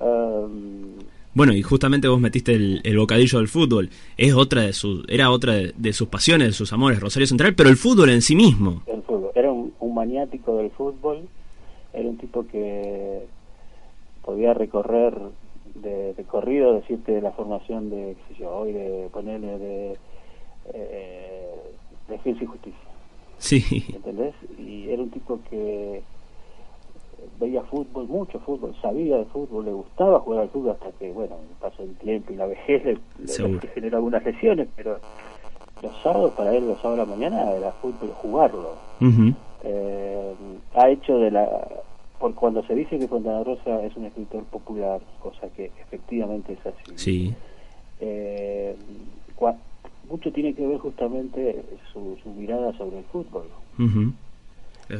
Um, 0.00 0.95
Bueno, 1.38 1.54
y 1.54 1.62
justamente 1.62 2.09
vos 2.09 2.21
metiste 2.21 2.52
el, 2.52 2.80
el 2.85 2.99
bocadillo 2.99 3.38
del 3.38 3.49
fútbol. 3.49 3.88
Es 4.16 4.35
otra 4.35 4.62
de 4.62 4.73
sus, 4.75 5.04
era 5.09 5.30
otra 5.30 5.54
de, 5.54 5.73
de 5.76 5.92
sus 5.95 6.09
pasiones, 6.09 6.49
de 6.49 6.52
sus 6.52 6.73
amores, 6.73 7.00
Rosario 7.00 7.26
Central, 7.26 7.54
pero 7.54 7.71
el 7.71 7.76
fútbol 7.76 8.11
en 8.11 8.21
sí 8.23 8.35
mismo. 8.37 8.83
el 8.87 9.02
fútbol. 9.02 9.30
Era 9.35 9.50
un, 9.50 9.73
un 9.80 9.95
maniático 9.95 10.57
del 10.59 10.71
fútbol, 10.73 11.28
era 11.95 12.09
un 12.09 12.18
tipo 12.18 12.47
que 12.49 13.25
podía 14.25 14.52
recorrer 14.52 15.14
de, 15.76 16.12
de 16.14 16.25
corrido, 16.25 16.75
decirte 16.75 17.12
de 17.12 17.23
la 17.23 17.30
formación 17.33 17.88
de, 17.88 18.16
qué 18.28 18.35
sé 18.35 18.40
yo, 18.40 18.50
hoy 18.50 18.73
de 18.73 19.09
ponerle 19.12 19.59
de 19.59 19.97
eh, 20.75 21.54
defensa 22.09 22.42
y 22.42 22.47
justicia, 22.47 22.78
Sí. 23.38 23.62
¿entendés? 23.95 24.35
Y 24.59 24.88
era 24.90 25.02
un 25.02 25.11
tipo 25.11 25.38
que 25.49 26.02
veía 27.40 27.62
fútbol, 27.62 28.06
mucho 28.08 28.38
fútbol, 28.40 28.75
sabía 28.82 29.16
de 29.18 29.25
fútbol, 29.26 29.64
le 29.64 29.72
gustaba 29.72 30.20
jugar 30.20 30.42
al 30.42 30.48
fútbol 30.50 30.72
hasta 30.72 30.90
que, 30.98 31.10
bueno, 31.12 31.37
pasó 31.60 31.82
el 31.82 31.94
tiempo 31.96 32.32
y 32.32 32.37
la 32.37 32.46
vejez 32.46 32.84
le, 32.84 32.92
le- 33.18 33.26
le 33.62 33.68
generó 33.68 33.96
algunas 33.98 34.25
lesiones, 34.25 34.68
pero 34.76 34.98
los 35.82 35.92
sábados 36.02 36.32
para 36.34 36.54
él, 36.54 36.66
los 36.66 36.80
sábados 36.80 37.00
a 37.00 37.10
la 37.10 37.16
mañana, 37.16 37.52
era 37.52 37.72
fútbol, 37.72 38.10
jugarlo. 38.22 38.75
Eh, 39.64 40.34
ha 40.75 40.88
hecho 40.90 41.18
de 41.18 41.30
la 41.32 41.68
por 42.20 42.34
cuando 42.34 42.64
se 42.64 42.75
dice 42.75 42.98
que 42.98 43.06
Fontana 43.06 43.44
Rosa 43.44 43.84
es 43.84 43.96
un 43.96 44.04
escritor 44.06 44.42
popular 44.44 45.00
cosa 45.20 45.48
que 45.56 45.70
efectivamente 45.80 46.52
es 46.54 46.66
así. 46.66 46.92
Sí. 46.96 47.34
eh, 48.00 48.75
cua- 49.38 49.56
mucho 50.10 50.32
tiene 50.32 50.54
que 50.54 50.66
ver 50.66 50.78
justamente 50.78 51.62
su, 51.92 52.16
su 52.22 52.30
mirada 52.30 52.72
sobre 52.76 52.98
el 52.98 53.04
fútbol. 53.04 53.44
Verdad. 53.76 54.12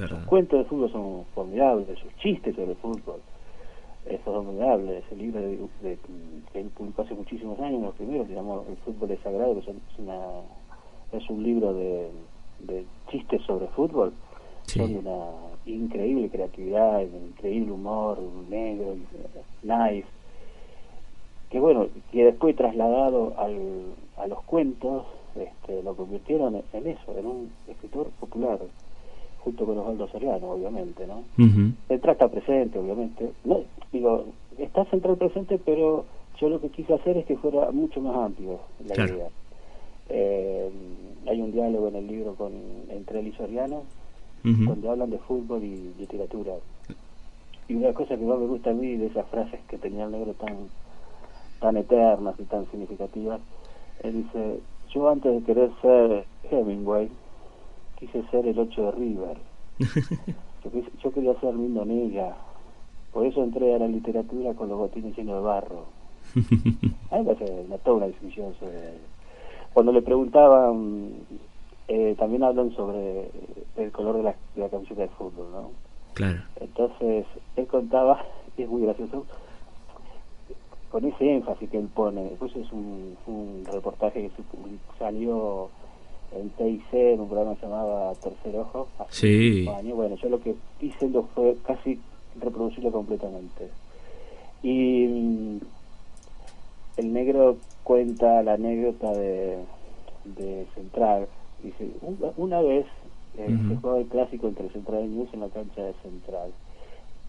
Sus 0.09 0.18
cuentos 0.26 0.59
de 0.61 0.64
fútbol 0.66 0.90
son 0.92 1.25
formidables 1.35 1.99
sus 1.99 2.14
chistes 2.16 2.54
sobre 2.54 2.73
el 2.73 2.76
fútbol 2.76 3.21
eh, 4.07 4.18
son 4.25 4.45
formidables. 4.45 5.04
El 5.11 5.18
libro 5.18 5.40
de, 5.40 5.57
de- 5.83 5.99
que 6.52 6.61
él 6.61 6.71
publicó 6.76 7.02
hace 7.02 7.14
muchísimos 7.14 7.59
años 7.61 7.83
los 7.83 7.95
primeros 7.95 8.26
se 8.28 8.35
llamó 8.35 8.64
El 8.68 8.76
fútbol 8.78 9.11
es 9.11 9.21
sagrado 9.21 9.54
que 9.57 9.62
son- 9.62 9.80
es, 9.92 9.99
una, 9.99 10.18
es 11.12 11.28
un 11.30 11.42
libro 11.42 11.75
de, 11.75 12.11
de 12.61 12.85
chistes 13.11 13.42
sobre 13.42 13.66
fútbol 13.68 14.12
Sí. 14.62 14.80
son 14.80 14.92
de 14.92 14.99
una 14.99 15.30
increíble 15.64 16.28
creatividad, 16.28 16.99
de 16.99 17.07
un 17.16 17.26
increíble 17.28 17.73
humor, 17.73 18.18
negro, 18.50 18.97
nice, 19.62 20.07
que 21.50 21.59
bueno, 21.59 21.87
que 22.12 22.25
después 22.25 22.54
trasladado 22.54 23.33
al, 23.38 23.95
a 24.18 24.26
los 24.26 24.42
cuentos, 24.42 25.07
este, 25.35 25.83
lo 25.83 25.97
convirtieron 25.97 26.62
en 26.75 26.87
eso, 26.87 27.16
en 27.16 27.26
un 27.26 27.52
escritor 27.66 28.09
popular, 28.21 28.59
junto 29.49 29.64
con 29.64 29.78
Osvaldo 29.78 30.09
Soriano, 30.09 30.50
obviamente, 30.50 31.07
¿no? 31.07 31.25
Ujú. 31.38 31.73
Central 31.88 32.12
está 32.12 32.28
presente, 32.28 32.78
obviamente. 32.78 33.33
No, 33.45 33.62
digo, 33.90 34.26
está 34.59 34.85
Central 34.90 35.17
presente, 35.17 35.59
pero 35.59 36.05
yo 36.38 36.50
lo 36.50 36.61
que 36.61 36.69
quise 36.69 36.93
hacer 36.93 37.17
es 37.17 37.25
que 37.25 37.38
fuera 37.38 37.71
mucho 37.71 38.00
más 38.02 38.14
amplio 38.14 38.61
la 38.87 38.95
Claro. 38.95 39.14
idea. 39.14 39.28
Eh, 40.11 40.71
hay 41.26 41.40
un 41.40 41.50
diálogo 41.52 41.88
en 41.88 41.97
el 41.97 42.07
libro 42.07 42.35
con 42.35 42.52
entre 42.90 43.21
él 43.21 43.28
y 43.28 43.33
Soriano, 43.33 43.85
donde 44.45 44.88
hablan 44.88 45.11
de 45.11 45.19
fútbol 45.19 45.62
y 45.64 45.95
literatura. 45.99 46.55
Y 47.69 47.75
una 47.75 47.93
cosa 47.95 48.17
que 48.17 48.25
más 48.25 48.38
me 48.38 48.47
gusta 48.47 48.71
a 48.71 48.75
mí 48.75 48.97
de 48.97 49.07
esas 49.07 49.26
frases 49.28 49.61
que 49.69 49.78
tenía 49.78 50.05
el 50.05 50.11
negro 50.11 50.35
tan, 50.35 50.71
tan 51.61 51.76
eternas 51.78 52.35
y 52.38 52.45
tan 52.45 52.71
significativas, 52.71 53.40
él 54.02 54.25
dice, 54.25 54.61
yo 54.95 55.09
antes 55.09 55.33
de 55.33 55.43
querer 55.43 55.71
ser 55.83 56.26
Hemingway, 56.50 57.11
quise 57.99 58.23
ser 58.31 58.47
el 58.47 58.59
8 58.59 58.83
de 58.83 58.90
River. 58.93 59.37
Yo, 61.02 61.12
quería 61.12 61.38
ser 61.40 61.55
Lindo 61.55 61.85
Negra, 61.85 62.37
por 63.12 63.25
eso 63.25 63.43
entré 63.43 63.75
a 63.75 63.78
la 63.78 63.88
literatura 63.88 64.55
con 64.55 64.69
los 64.69 64.78
botines 64.78 65.17
llenos 65.17 65.37
de 65.37 65.40
barro. 65.40 65.85
Parece 67.11 67.64
una, 67.67 67.78
toda 67.78 67.97
una 67.99 68.07
discusión 68.07 68.55
sobre... 68.59 68.95
Cuando 69.73 69.93
le 69.93 70.02
preguntaban, 70.02 71.12
eh, 71.87 72.14
también 72.19 72.43
hablan 72.43 72.75
sobre 72.75 73.31
el 73.76 73.93
color 73.93 74.17
de 74.17 74.23
la, 74.25 74.35
de 74.55 74.62
la 74.62 74.69
camiseta 74.69 75.02
de 75.02 75.09
fútbol, 75.09 75.47
¿no? 75.52 75.71
Claro. 76.14 76.40
Entonces, 76.61 77.26
él 77.57 77.67
contaba, 77.67 78.25
y 78.57 78.62
es 78.62 78.69
muy 78.69 78.83
gracioso, 78.83 79.25
con 80.90 81.05
ese 81.05 81.37
énfasis 81.37 81.71
que 81.71 81.78
él 81.78 81.88
pone. 81.95 82.25
Después 82.25 82.55
es 82.57 82.71
un, 82.73 83.17
un 83.26 83.64
reportaje 83.71 84.23
que 84.23 84.31
se 84.31 84.99
salió 84.99 85.71
en 86.32 86.50
TIC, 86.50 86.92
en 86.92 87.20
un 87.20 87.28
programa 87.28 87.54
que 87.54 87.61
se 87.61 87.66
llamaba 87.66 88.14
Tercer 88.14 88.56
Ojo. 88.56 88.88
hace 88.99 89.12
Sí. 89.12 89.68
años. 89.68 89.97
Bueno, 89.97 90.16
yo 90.16 90.28
lo 90.28 90.40
que 90.40 90.54
hice 90.80 91.08
fue 91.35 91.56
casi 91.66 91.99
reproducirlo 92.40 92.92
completamente. 92.92 93.70
Y 94.62 95.06
mm, 95.06 95.58
el 96.99 97.12
negro 97.12 97.56
cuenta 97.85 98.42
la 98.42 98.54
anécdota 98.54 99.12
de, 99.12 99.58
de 100.25 100.66
Central. 100.75 101.28
Dice, 101.62 101.90
"Un- 102.02 102.18
una 102.37 102.61
vez 102.61 102.87
eh, 103.37 103.47
se 103.68 103.76
jugaba 103.76 103.99
el 104.00 104.06
clásico 104.06 104.49
entre 104.49 104.68
Central 104.70 105.04
y 105.04 105.08
News 105.08 105.28
en 105.32 105.40
la 105.40 105.49
cancha 105.49 105.82
de 105.82 105.92
Central. 106.02 106.50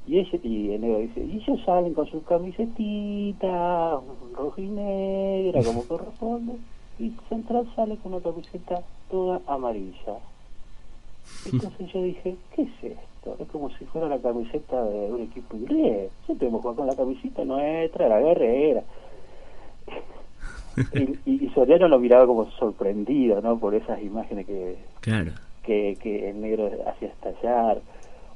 Y, 0.07 0.17
ella, 0.17 0.39
y 0.41 0.71
el 0.71 0.81
negro 0.81 0.97
dice, 0.99 1.23
y 1.23 1.37
ellos 1.37 1.59
salen 1.65 1.93
con 1.93 2.07
su 2.07 2.23
camisetita 2.23 3.99
roja 4.35 4.61
y 4.61 4.67
negra, 4.67 5.61
como 5.63 5.83
corresponde, 5.83 6.53
y 6.99 7.11
Central 7.29 7.67
sale 7.75 7.97
con 7.97 8.13
una 8.13 8.21
camiseta 8.23 8.81
toda 9.09 9.41
amarilla. 9.47 10.17
Entonces 11.45 11.91
yo 11.93 12.03
dije, 12.03 12.35
¿qué 12.53 12.63
es 12.63 12.83
esto? 12.83 13.35
Es 13.39 13.47
como 13.49 13.69
si 13.77 13.85
fuera 13.85 14.07
la 14.07 14.19
camiseta 14.19 14.83
de 14.83 15.11
un 15.11 15.21
equipo 15.21 15.55
inglés. 15.55 16.11
Siempre 16.25 16.47
hemos 16.49 16.61
jugado 16.61 16.77
con 16.77 16.87
la 16.87 16.95
camiseta 16.95 17.45
nuestra, 17.45 18.09
la 18.09 18.19
guerrera. 18.19 18.83
y, 20.93 20.99
y, 21.31 21.45
y 21.45 21.49
Soriano 21.51 21.87
lo 21.87 21.99
miraba 21.99 22.25
como 22.27 22.49
sorprendido, 22.51 23.41
¿no? 23.41 23.57
Por 23.57 23.73
esas 23.75 24.01
imágenes 24.01 24.45
que, 24.45 24.77
Claro. 25.01 25.31
que, 25.63 25.97
que 26.01 26.29
el 26.29 26.41
negro 26.41 26.69
hacía 26.87 27.07
estallar 27.09 27.81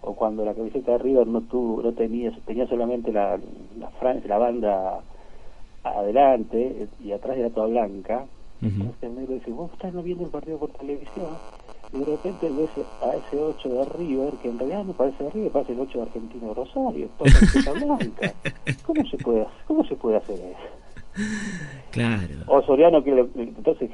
o 0.01 0.13
cuando 0.15 0.43
la 0.45 0.53
camiseta 0.53 0.93
de 0.93 0.97
River 0.99 1.27
no 1.27 1.41
tuvo 1.41 1.81
no 1.81 1.93
tenía 1.93 2.31
tenía 2.45 2.67
solamente 2.67 3.11
la 3.13 3.39
la, 3.79 3.89
fran- 4.01 4.21
la 4.25 4.37
banda 4.37 5.01
adelante 5.83 6.87
y 7.01 7.11
atrás 7.11 7.37
era 7.37 7.49
toda 7.49 7.67
blanca 7.67 8.25
Ujú. 8.67 8.81
entonces 8.81 9.03
el 9.03 9.15
negro 9.15 9.33
dice 9.35 9.51
vos 9.51 9.71
estás 9.73 9.93
no 9.93 10.03
viendo 10.03 10.25
el 10.25 10.31
partido 10.31 10.57
por 10.57 10.71
televisión 10.71 11.37
y 11.93 11.99
de 11.99 12.05
repente 12.05 12.49
ves 12.49 12.69
a 13.01 13.15
ese 13.15 13.37
8 13.37 13.69
de 13.69 13.85
River, 13.85 14.33
que 14.41 14.49
en 14.49 14.57
realidad 14.57 14.83
no 14.83 14.93
parece 14.93 15.23
de 15.23 15.29
River, 15.29 15.51
parece 15.51 15.73
el 15.73 15.79
8 15.81 15.97
de 15.99 16.03
Argentino 16.03 16.47
de 16.47 16.53
Rosario, 16.55 17.09
toda 17.17 17.73
blanca. 17.85 18.33
¿Cómo 18.83 19.05
se 19.05 19.17
puede, 19.17 19.45
cómo 19.67 19.83
se 19.85 19.95
puede 19.95 20.17
hacer 20.17 20.39
eso? 20.39 20.83
Claro. 21.91 22.33
O 22.47 22.63
Soriano, 22.63 23.03
que 23.03 23.11
le, 23.11 23.21
entonces 23.35 23.91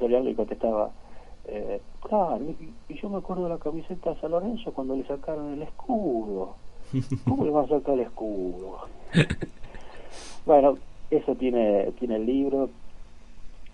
Soriano 0.00 0.24
le 0.24 0.34
contestaba, 0.34 0.90
eh, 1.46 1.80
claro, 2.02 2.40
y, 2.88 2.94
yo 3.00 3.08
me 3.08 3.18
acuerdo 3.18 3.44
de 3.44 3.50
la 3.50 3.58
camiseta 3.58 4.14
de 4.14 4.20
San 4.20 4.32
Lorenzo 4.32 4.72
cuando 4.72 4.96
le 4.96 5.06
sacaron 5.06 5.52
el 5.52 5.62
escudo. 5.62 6.56
¿Cómo 7.28 7.44
le 7.44 7.50
van 7.52 7.66
a 7.66 7.68
sacar 7.68 7.94
el 7.94 8.00
escudo? 8.00 8.80
bueno, 10.46 10.76
eso 11.10 11.36
tiene, 11.36 11.92
tiene 12.00 12.16
el 12.16 12.26
libro. 12.26 12.70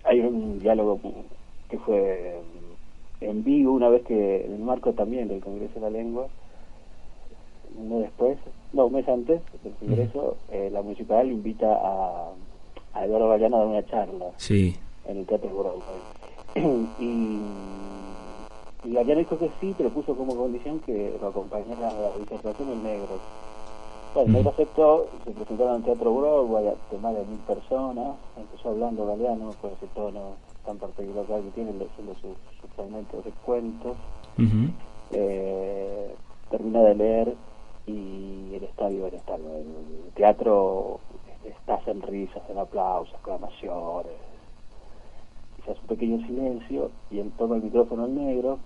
Hay 0.05 0.19
un 0.19 0.59
diálogo 0.59 0.99
que 1.69 1.77
fue 1.79 2.39
en 3.21 3.43
vivo 3.43 3.73
una 3.73 3.89
vez 3.89 4.03
que 4.03 4.45
en 4.45 4.53
el 4.53 4.59
marco 4.59 4.93
también 4.93 5.27
del 5.27 5.41
Congreso 5.41 5.75
de 5.75 5.81
la 5.81 5.89
Lengua, 5.89 6.27
un 7.77 7.89
mes 7.89 8.01
después, 8.01 8.37
no, 8.73 8.85
un 8.85 8.93
mes 8.93 9.07
antes 9.07 9.41
del 9.63 9.73
Congreso, 9.73 10.37
eh, 10.51 10.69
la 10.71 10.81
municipal 10.81 11.29
invita 11.29 11.73
a, 11.73 12.29
a 12.93 13.05
Eduardo 13.05 13.29
Galeano 13.29 13.57
a 13.57 13.59
dar 13.59 13.67
una 13.67 13.85
charla 13.85 14.25
sí. 14.37 14.75
en 15.07 15.17
el 15.17 15.25
Teatro 15.25 15.49
Broadway. 15.49 15.99
y, 16.99 17.39
y 18.85 19.15
dijo 19.15 19.37
que 19.37 19.49
sí, 19.59 19.73
pero 19.77 19.89
puso 19.89 20.15
como 20.15 20.35
condición 20.35 20.79
que 20.79 21.17
lo 21.19 21.27
acompañara 21.27 21.89
a 21.89 21.93
la 21.93 22.17
disertación 22.17 22.71
en 22.71 22.83
negro. 22.83 23.19
Bueno, 24.15 24.31
negro 24.31 24.51
aceptó, 24.51 25.09
se 25.25 25.31
presentaron 25.31 25.73
en 25.73 25.79
el 25.81 25.83
Teatro 25.83 26.15
Broadway 26.15 26.73
de 26.89 26.97
más 26.99 27.13
de 27.13 27.25
mil 27.25 27.39
personas, 27.39 28.15
empezó 28.37 28.69
hablando 28.69 29.05
Galeano 29.05 29.49
por 29.61 29.73
ese 29.73 29.87
tono 29.87 30.37
tan 30.65 30.77
particular 30.77 31.25
que 31.25 31.51
tiene, 31.53 31.71
haciendo 31.71 32.13
sus, 32.21 32.31
sus 32.61 32.69
fragmentos 32.77 33.25
de 33.25 33.31
cuentos. 33.45 33.97
eh, 35.11 36.15
termina 36.49 36.81
de 36.83 36.95
leer 36.95 37.35
y 37.87 38.55
el 38.55 38.63
estadio 38.63 39.05
era 39.05 39.17
estadio. 39.17 39.49
El 39.53 40.13
teatro 40.13 41.01
estás 41.43 41.85
en 41.85 42.01
risas, 42.01 42.41
en 42.49 42.57
aplausos, 42.57 43.13
aclamaciones. 43.15 44.13
Quizás 45.57 45.77
un 45.81 45.87
pequeño 45.87 46.25
silencio 46.25 46.89
y 47.11 47.19
él 47.19 47.33
toma 47.37 47.57
el 47.57 47.63
micrófono 47.63 48.05
al 48.05 48.15
negro 48.15 48.59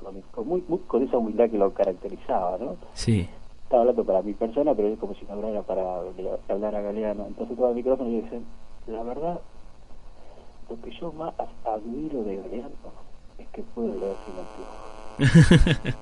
con, 0.00 0.20
con, 0.30 0.46
muy, 0.46 0.62
muy, 0.68 0.78
con 0.86 1.02
esa 1.02 1.18
humildad 1.18 1.50
que 1.50 1.58
lo 1.58 1.74
caracterizaba, 1.74 2.56
¿no? 2.58 2.76
Sí. 2.92 3.28
Estaba 3.68 3.82
hablando 3.82 4.02
para 4.02 4.22
mi 4.22 4.32
persona, 4.32 4.74
pero 4.74 4.88
es 4.88 4.98
como 4.98 5.14
si 5.14 5.26
me 5.26 5.32
hablara 5.32 5.60
para 5.60 6.00
hablar 6.48 6.74
a 6.74 6.80
Galeano. 6.80 7.26
Entonces 7.26 7.54
toma 7.54 7.68
el 7.68 7.74
micrófono 7.74 8.08
y 8.08 8.22
dice, 8.22 8.40
la 8.86 9.02
verdad, 9.02 9.40
lo 10.70 10.80
que 10.80 10.90
yo 10.98 11.12
más 11.12 11.34
admiro 11.66 12.24
de 12.24 12.36
Galeano 12.36 12.70
es 13.36 13.46
que 13.48 13.62
puede 13.74 13.88
leer 13.88 14.16
sin 14.24 15.28
anteojos. 15.28 15.96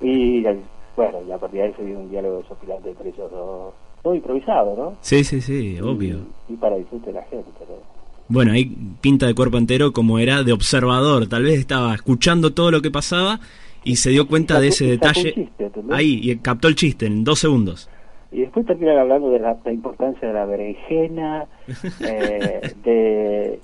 y 0.00 0.42
bueno, 0.96 1.18
y 1.28 1.30
a 1.30 1.36
partir 1.36 1.60
de 1.60 1.66
ahí 1.66 1.74
se 1.74 1.84
dio 1.84 1.98
un 1.98 2.08
diálogo 2.08 2.38
desopilante 2.38 2.88
entre 2.88 3.10
ellos 3.10 3.30
dos. 3.30 3.74
Todo 4.02 4.14
improvisado, 4.14 4.74
¿no? 4.74 4.96
Sí, 5.02 5.24
sí, 5.24 5.42
sí, 5.42 5.78
obvio. 5.82 6.20
Y, 6.48 6.54
y 6.54 6.56
para 6.56 6.76
disfrute 6.76 7.08
de 7.08 7.12
la 7.12 7.22
gente, 7.24 7.50
¿no? 7.68 7.76
Bueno, 8.28 8.52
ahí 8.52 8.64
pinta 9.02 9.26
de 9.26 9.34
cuerpo 9.34 9.58
entero 9.58 9.92
como 9.92 10.18
era 10.18 10.42
de 10.42 10.54
observador. 10.54 11.26
Tal 11.28 11.42
vez 11.42 11.58
estaba 11.58 11.94
escuchando 11.94 12.54
todo 12.54 12.70
lo 12.70 12.80
que 12.80 12.90
pasaba 12.90 13.40
y 13.86 13.96
se 13.96 14.10
dio 14.10 14.26
cuenta 14.26 14.60
de 14.60 14.68
ese 14.68 14.84
detalle. 14.86 15.32
Chiste, 15.32 15.70
ahí, 15.90 16.20
y 16.22 16.36
captó 16.38 16.66
el 16.66 16.74
chiste 16.74 17.06
en 17.06 17.22
dos 17.22 17.38
segundos. 17.38 17.88
Y 18.32 18.40
después 18.40 18.66
terminan 18.66 18.98
hablando 18.98 19.30
de 19.30 19.38
la, 19.38 19.56
la 19.64 19.72
importancia 19.72 20.26
de 20.26 20.34
la 20.34 20.44
berenjena, 20.44 21.46
eh, 22.04 22.72
de 22.84 23.60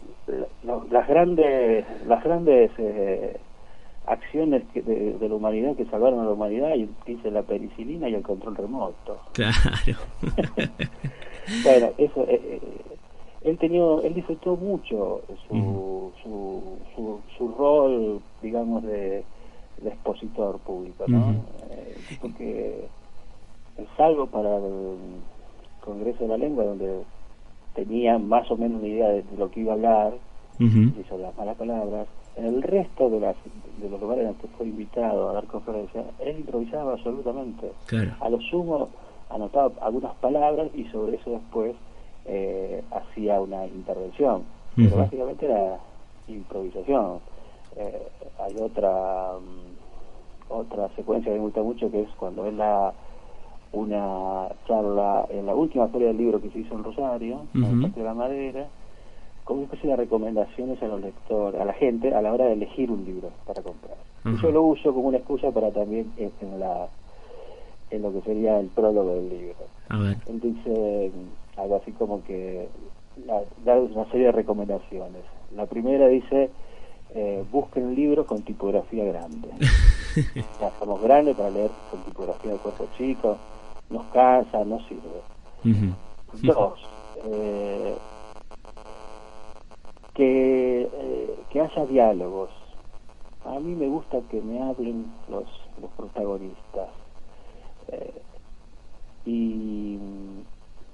lo, 0.62 0.86
las 0.90 1.08
grandes, 1.08 1.84
las 2.06 2.22
grandes 2.22 2.70
eh, 2.78 3.36
acciones 4.06 4.62
que 4.72 4.82
de, 4.82 5.14
de, 5.14 5.28
la 5.28 5.34
humanidad 5.34 5.74
que 5.74 5.86
salvaron 5.86 6.20
a 6.20 6.24
la 6.24 6.30
humanidad, 6.30 6.76
y 6.76 6.88
dice 7.04 7.32
la 7.32 7.42
penicilina 7.42 8.08
y 8.08 8.14
el 8.14 8.22
control 8.22 8.54
remoto. 8.54 9.18
Claro. 9.32 9.98
bueno, 11.64 11.90
eso. 11.98 12.24
Eh, 12.28 12.60
él 13.42 13.58
tenía, 13.58 13.82
él 14.04 14.14
disfrutó 14.14 14.54
mucho 14.54 15.22
su, 15.48 15.54
uh 15.54 15.58
-huh. 15.58 16.22
su, 16.22 16.62
su, 16.94 17.20
su, 17.36 17.48
rol, 17.58 18.20
digamos, 18.40 18.84
de, 18.84 19.24
de 19.82 19.90
expositor 19.90 20.58
público, 20.58 21.04
¿no? 21.06 21.18
Uh 21.18 21.30
-huh. 21.30 21.42
eh, 21.70 21.96
porque 22.20 22.88
salvo 23.96 24.26
para 24.26 24.56
el 24.56 24.96
Congreso 25.80 26.24
de 26.24 26.28
la 26.28 26.36
Lengua, 26.36 26.64
donde 26.64 27.02
tenía 27.74 28.18
más 28.18 28.50
o 28.50 28.56
menos 28.56 28.78
una 28.80 28.88
idea 28.88 29.08
de, 29.08 29.24
lo 29.36 29.50
que 29.50 29.60
iba 29.60 29.72
a 29.72 29.74
hablar, 29.74 30.14
uh 30.60 30.62
-huh. 30.62 31.00
y 31.00 31.04
sobre 31.08 31.22
las 31.22 31.36
malas 31.36 31.56
palabras, 31.56 32.06
en 32.36 32.46
el 32.46 32.62
resto 32.62 33.10
de, 33.10 33.20
las, 33.20 33.36
de 33.80 33.90
los 33.90 34.00
lugares 34.00 34.22
en 34.22 34.28
los 34.28 34.36
que 34.38 34.48
fue 34.48 34.66
invitado 34.66 35.28
a 35.28 35.32
dar 35.34 35.46
conferencias, 35.46 36.04
él 36.20 36.38
improvisaba 36.38 36.92
absolutamente. 36.92 37.72
Claro. 37.86 38.12
A 38.20 38.28
lo 38.30 38.40
sumo 38.40 38.88
anotaba 39.28 39.72
algunas 39.80 40.14
palabras 40.16 40.68
y 40.74 40.84
sobre 40.84 41.16
eso 41.16 41.30
después 41.30 41.74
eh, 42.26 42.82
hacía 42.90 43.40
una 43.40 43.66
intervención, 43.66 44.44
pero 44.76 44.88
uh 44.88 44.92
-huh. 44.92 44.98
básicamente 44.98 45.46
era 45.46 45.78
improvisación. 46.28 47.20
Eh, 47.76 48.08
hay 48.38 48.56
otra 48.60 49.36
um, 49.36 49.71
otra 50.52 50.88
secuencia 50.96 51.32
que 51.32 51.38
me 51.38 51.44
gusta 51.44 51.62
mucho 51.62 51.90
que 51.90 52.02
es 52.02 52.08
cuando 52.18 52.46
él 52.46 52.56
da 52.56 52.92
una 53.72 54.48
charla 54.66 55.26
en 55.30 55.46
la 55.46 55.54
última 55.54 55.88
feria 55.88 56.08
del 56.08 56.18
libro 56.18 56.40
que 56.40 56.50
se 56.50 56.60
hizo 56.60 56.74
en 56.74 56.84
Rosario, 56.84 57.36
uh 57.54 57.58
-huh. 57.58 57.72
en 57.72 57.84
el 57.84 57.92
de 57.94 58.02
la 58.02 58.14
Madera, 58.14 58.66
como 59.44 59.60
una 59.60 59.64
especie 59.66 59.90
de 59.90 59.96
recomendaciones 59.96 60.82
a 60.82 60.86
los 60.86 61.00
lectores, 61.00 61.60
a 61.60 61.64
la 61.64 61.72
gente 61.72 62.14
a 62.14 62.20
la 62.20 62.32
hora 62.32 62.46
de 62.46 62.52
elegir 62.52 62.90
un 62.90 63.04
libro 63.04 63.30
para 63.46 63.62
comprar. 63.62 63.96
Uh 64.24 64.28
-huh. 64.28 64.42
Yo 64.42 64.50
lo 64.50 64.62
uso 64.62 64.92
como 64.92 65.08
una 65.08 65.18
excusa 65.18 65.50
para 65.50 65.70
también 65.70 66.12
en, 66.16 66.30
en 66.40 66.60
la 66.60 66.88
en 67.90 68.02
lo 68.02 68.12
que 68.12 68.22
sería 68.22 68.58
el 68.58 68.68
prólogo 68.68 69.14
del 69.14 69.28
libro. 69.28 69.54
A 69.88 69.98
ver. 69.98 70.16
Él 70.26 70.40
dice 70.40 71.12
algo 71.56 71.76
así 71.76 71.92
como 71.92 72.24
que 72.24 72.68
la, 73.26 73.42
da 73.64 73.78
una 73.78 74.10
serie 74.10 74.26
de 74.26 74.32
recomendaciones. 74.32 75.22
La 75.54 75.66
primera 75.66 76.08
dice, 76.08 76.50
eh, 77.14 77.44
busquen 77.52 77.94
libros 77.94 78.26
con 78.26 78.42
tipografía 78.42 79.04
grande. 79.04 79.48
ya 80.60 80.70
somos 80.78 81.00
grandes 81.02 81.36
para 81.36 81.50
leer 81.50 81.70
con 81.90 82.02
tipografía 82.02 82.52
de 82.52 82.58
cuerpo 82.58 82.86
chico, 82.96 83.36
nos 83.90 84.04
cansa, 84.06 84.64
no 84.64 84.78
sirve. 84.88 85.22
Uh 85.64 85.68
-huh. 85.68 85.94
Dos, 86.42 86.80
eh, 87.24 87.96
que, 90.14 90.82
eh, 90.82 91.38
que 91.50 91.60
haya 91.60 91.86
diálogos. 91.86 92.50
A 93.44 93.58
mí 93.58 93.74
me 93.74 93.88
gusta 93.88 94.20
que 94.30 94.40
me 94.40 94.62
hablen 94.62 95.12
los, 95.28 95.44
los 95.80 95.90
protagonistas. 95.92 96.88
Eh, 97.88 98.22
y, 99.26 99.98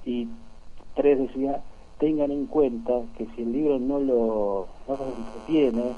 y 0.04 0.28
tres 0.94 1.18
decía, 1.18 1.62
tengan 1.98 2.31
en 2.31 2.46
cuenta 2.46 3.02
que 3.16 3.26
si 3.35 3.42
el 3.42 3.52
libro 3.52 3.78
no 3.78 3.98
lo, 4.00 4.66
no 4.88 4.96
lo 4.96 5.04
entretiene, 5.16 5.92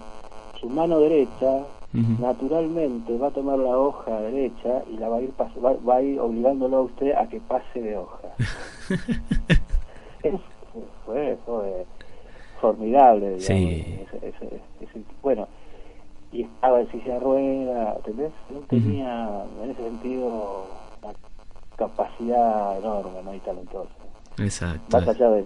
su 0.61 0.68
mano 0.68 1.00
derecha 1.00 1.64
uh 1.94 1.98
-huh. 1.98 2.20
naturalmente 2.20 3.16
va 3.18 3.29
a 3.29 3.31
tomar 3.31 3.59
la 3.59 3.76
hoja 3.76 4.20
derecha 4.20 4.83
y 4.90 4.96
la 4.96 5.09
va 5.09 5.16
a 5.16 5.22
ir 5.22 5.33
va, 5.38 5.74
va, 5.88 5.96
a 5.96 6.03
ir 6.03 6.20
obligándolo 6.20 6.76
a 6.76 6.83
usted 6.83 7.12
a 7.12 7.26
que 7.29 7.40
pase 7.40 7.81
de 7.81 7.96
hoja. 7.96 8.29
es, 10.22 10.35
fue, 11.05 11.37
fue 11.44 11.87
formidable, 12.61 13.37
digamos, 13.37 13.46
sí. 13.46 14.07
ese, 14.12 14.29
ese, 14.29 14.61
ese, 14.81 15.03
bueno, 15.22 15.48
y 16.33 16.42
estaba 16.42 16.81
en 16.81 16.90
silla 16.90 17.14
de 17.14 17.20
rueda, 17.20 17.94
¿entendés? 17.96 18.33
Él 18.50 18.62
tenía, 18.68 19.29
uh 19.29 19.61
-huh. 19.61 19.64
en 19.64 19.70
ese 19.70 19.83
sentido, 19.83 20.66
una 21.03 21.12
capacidad 21.76 22.79
enorme, 22.79 23.22
¿no? 23.24 23.35
Y 23.35 23.38
talentosa. 23.40 23.90
Exacto. 24.38 24.96
Más 24.96 25.09
allá 25.09 25.31
de 25.31 25.44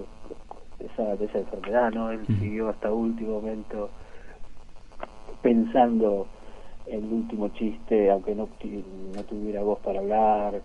esa, 0.81 1.17
de 1.17 1.25
esa 1.25 1.39
enfermedad, 1.39 1.91
¿no? 1.93 2.11
Él 2.11 2.21
uh 2.21 2.25
-huh. 2.25 2.39
siguió 2.41 2.69
hasta 2.69 2.93
último 2.93 3.41
momento 3.41 3.89
pensando 5.43 6.27
en 6.27 6.34
el 6.87 7.05
último 7.05 7.49
chiste, 7.49 8.11
aunque 8.11 8.35
no, 8.35 8.49
no 9.15 9.23
tuviera 9.25 9.63
voz 9.63 9.79
para 9.81 10.01
hablar. 10.01 10.61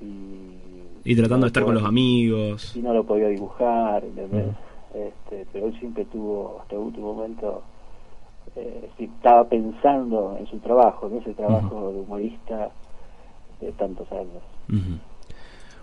Y, 0.00 1.10
y 1.10 1.14
tratando 1.16 1.38
no 1.38 1.44
de 1.44 1.48
estar 1.48 1.64
con 1.64 1.74
los 1.74 1.84
amigos. 1.84 2.76
Y 2.76 2.80
no 2.80 2.92
lo 2.92 3.04
podía 3.04 3.28
dibujar, 3.28 4.04
¿entendés? 4.04 4.46
Uh 4.46 4.50
-huh. 4.50 5.08
este, 5.08 5.46
pero 5.52 5.66
él 5.66 5.78
siempre 5.78 6.04
tuvo, 6.06 6.58
hasta 6.60 6.76
el 6.76 6.82
último 6.82 7.14
momento, 7.14 7.62
eh, 8.56 8.88
estaba 8.98 9.44
pensando 9.48 10.36
en 10.38 10.46
su 10.46 10.58
trabajo, 10.58 11.08
en 11.08 11.18
ese 11.18 11.34
trabajo 11.34 11.74
uh 11.76 11.88
-huh. 11.88 11.92
de 11.94 12.00
humorista 12.00 12.70
de 13.60 13.72
tantos 13.72 14.10
años. 14.12 14.42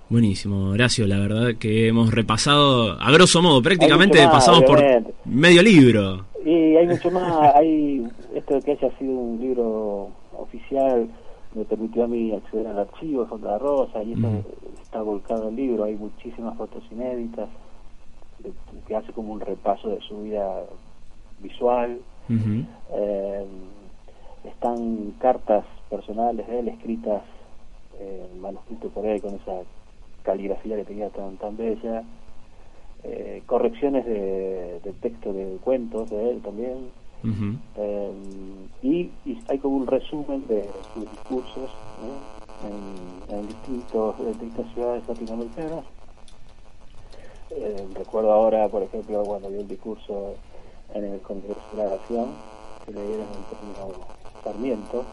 Buenísimo, 0.07 0.69
Horacio, 0.69 1.07
la 1.07 1.19
verdad 1.19 1.55
que 1.59 1.87
hemos 1.87 2.11
repasado, 2.13 2.91
a 3.01 3.11
grosso 3.11 3.41
modo, 3.41 3.61
prácticamente 3.61 4.23
más, 4.23 4.35
pasamos 4.35 4.61
obviamente. 4.69 5.13
por 5.23 5.33
medio 5.33 5.63
libro. 5.63 6.25
Y 6.45 6.75
hay 6.75 6.87
mucho 6.87 7.09
más, 7.09 7.55
hay 7.55 8.05
esto 8.35 8.55
de 8.55 8.61
que 8.61 8.71
haya 8.71 8.97
sido 8.97 9.13
un 9.13 9.39
libro 9.39 10.09
oficial 10.37 11.07
me 11.53 11.63
permitió 11.63 12.03
a 12.03 12.07
mí 12.07 12.33
acceder 12.33 12.67
al 12.67 12.79
archivo 12.79 13.23
de 13.23 13.29
Fonda 13.29 13.57
Rosa 13.57 14.03
y 14.03 14.11
eso 14.11 14.27
uh 14.27 14.31
-huh. 14.31 14.81
está 14.81 15.01
volcado 15.01 15.47
el 15.49 15.55
libro, 15.55 15.85
hay 15.85 15.95
muchísimas 15.95 16.57
fotos 16.57 16.83
inéditas 16.91 17.47
de, 18.39 18.51
que 18.85 18.95
hace 18.95 19.13
como 19.13 19.31
un 19.31 19.39
repaso 19.39 19.89
de 19.89 20.01
su 20.01 20.23
vida 20.23 20.65
visual. 21.39 21.99
Eh, 22.27 23.45
están 24.43 25.11
cartas 25.19 25.63
personales 25.89 26.47
de 26.47 26.59
él 26.59 26.67
escritas 26.67 27.21
en 27.99 28.41
manuscrito 28.41 28.89
por 28.89 29.05
él 29.05 29.21
con 29.21 29.35
esa 29.35 29.61
caligrafía 30.23 30.75
que 30.75 30.85
tenía 30.85 31.09
tan 31.09 31.37
tan 31.37 31.55
bella. 31.55 32.03
Eh, 33.03 33.43
correcciones 33.45 34.05
de, 34.05 34.79
de, 34.83 34.93
texto 34.93 35.31
de 35.31 35.57
cuentos 35.63 36.09
de 36.09 36.31
él 36.31 36.41
también 36.41 36.89
eh, 37.23 38.11
y, 38.83 39.11
hay 39.47 39.57
como 39.59 39.77
un 39.77 39.87
resumen 39.87 40.45
de 40.47 40.69
sus 40.93 41.09
discursos 41.09 41.71
en, 43.29 43.47
distintos, 43.47 44.15
distintas 44.27 44.73
ciudades 44.73 45.07
latinoamericanas 45.07 45.85
eh, 47.51 47.87
recuerdo 47.93 48.31
ahora 48.31 48.67
por 48.69 48.83
ejemplo 48.83 49.23
cuando 49.23 49.49
dio 49.49 49.61
el 49.61 49.67
discurso 49.67 50.35
en 50.93 51.03
el 51.03 51.19
Congreso 51.21 51.61
de 51.75 51.83
la 51.83 51.95
Nación 51.95 52.27
que 52.85 52.91
le 52.93 53.07
dieron 53.07 53.27
el 53.27 53.57
término 53.57 54.05
Sarmiento 54.43 55.05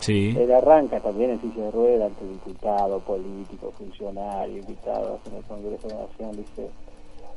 Sí. 0.00 0.34
Él 0.36 0.52
arranca 0.52 1.00
también 1.00 1.30
en 1.30 1.40
silla 1.40 1.64
de 1.64 1.70
ruedas 1.70 2.12
ante 2.12 2.26
diputado, 2.26 3.00
político, 3.00 3.72
funcionario, 3.72 4.58
invitados 4.58 5.20
en 5.26 5.36
el 5.36 5.42
Congreso 5.44 5.88
de 5.88 5.94
la 5.94 6.00
Nación. 6.02 6.36
Dice, 6.36 6.70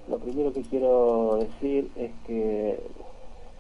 lo 0.10 0.18
primero 0.20 0.52
que 0.52 0.62
quiero 0.64 1.38
decir 1.38 1.90
es 1.96 2.12
que 2.26 2.80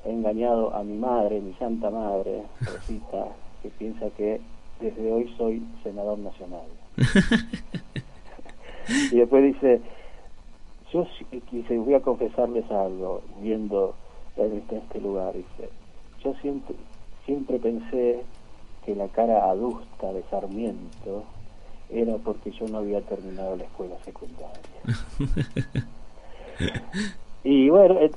he 0.05 0.11
engañado 0.11 0.75
a 0.75 0.83
mi 0.83 0.97
madre, 0.97 1.41
mi 1.41 1.53
santa 1.53 1.89
madre, 1.89 2.43
Rosita, 2.61 3.27
que 3.61 3.69
piensa 3.69 4.09
que 4.17 4.39
desde 4.79 5.11
hoy 5.11 5.33
soy 5.37 5.61
senador 5.83 6.17
nacional. 6.19 6.67
y 9.11 9.17
después 9.17 9.43
dice, 9.43 9.81
yo 10.93 11.05
dice, 11.51 11.77
voy 11.77 11.93
a 11.93 12.01
confesarles 12.01 12.69
algo, 12.71 13.21
viendo 13.41 13.95
en 14.37 14.63
este 14.69 15.01
lugar, 15.01 15.33
dice, 15.33 15.69
yo 16.23 16.33
siempre, 16.41 16.75
siempre 17.25 17.59
pensé 17.59 18.21
que 18.85 18.95
la 18.95 19.09
cara 19.09 19.49
adusta 19.49 20.13
de 20.13 20.23
Sarmiento 20.29 21.25
era 21.89 22.15
porque 22.17 22.51
yo 22.51 22.67
no 22.67 22.79
había 22.79 23.01
terminado 23.01 23.55
la 23.55 23.63
escuela 23.63 23.95
secundaria. 24.05 24.59
y 27.43 27.69
bueno, 27.69 27.97
eh, 27.99 28.11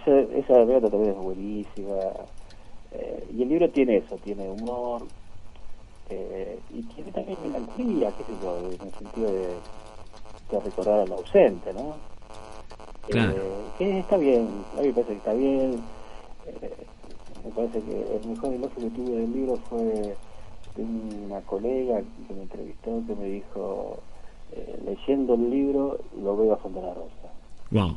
esa, 0.00 0.20
esa 0.20 0.66
también 0.90 1.10
es 1.10 1.16
buenísima. 1.16 1.94
Eh, 2.92 3.28
y 3.34 3.42
el 3.42 3.48
libro 3.48 3.68
tiene 3.70 3.98
eso, 3.98 4.16
tiene 4.16 4.48
humor 4.48 5.02
eh, 6.08 6.58
y 6.70 6.82
tiene 6.82 7.12
también 7.12 7.38
melancolía, 7.42 8.12
qué 8.16 8.24
sé 8.24 8.32
yo, 8.42 8.58
en 8.58 8.86
el 8.86 8.92
sentido 8.92 9.32
de, 9.32 9.48
de 10.50 10.60
recordar 10.60 11.00
al 11.00 11.12
ausente, 11.12 11.72
¿no? 11.74 11.94
Claro. 13.08 13.34
que 13.78 14.00
está 14.00 14.18
bien, 14.18 14.46
a 14.76 14.82
mí 14.82 14.88
me 14.88 14.92
parece 14.92 15.12
que 15.12 15.18
está 15.18 15.32
bien 15.32 15.80
me 17.44 17.50
parece 17.50 17.80
que 17.80 18.16
el 18.16 18.26
mejor 18.26 18.52
elogio 18.52 18.84
que 18.84 18.90
tuve 18.90 19.20
del 19.20 19.32
libro 19.32 19.58
fue 19.68 20.16
de 20.76 20.82
una 20.82 21.40
colega 21.42 22.02
que 22.26 22.34
me 22.34 22.42
entrevistó 22.42 23.02
que 23.06 23.14
me 23.14 23.26
dijo, 23.26 23.98
eh, 24.52 24.78
leyendo 24.84 25.34
el 25.34 25.50
libro 25.50 25.98
lo 26.22 26.36
veo 26.36 26.52
a 26.52 26.56
Fontana 26.56 26.94
Rosa. 26.94 27.32
Wow. 27.70 27.96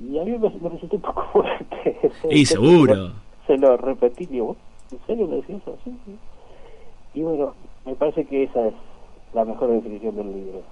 Y 0.00 0.18
a 0.18 0.24
mí 0.24 0.32
me, 0.32 0.48
resultó 0.68 0.96
un 0.96 1.02
poco 1.02 1.24
fuerte. 1.32 2.10
Y 2.30 2.46
seguro. 2.46 3.12
Se 3.46 3.56
lo 3.56 3.76
repetí 3.76 4.26
digo, 4.26 4.56
¿en 4.90 4.98
serio 5.06 5.26
me 5.28 5.36
decís 5.36 5.56
eso? 5.62 5.76
Sí, 5.84 5.92
sí. 6.04 6.16
Y 7.14 7.22
bueno, 7.22 7.54
me 7.84 7.94
parece 7.94 8.24
que 8.24 8.44
esa 8.44 8.68
es 8.68 8.74
la 9.32 9.44
mejor 9.44 9.70
definición 9.70 10.16
del 10.16 10.32
libro. 10.32 10.62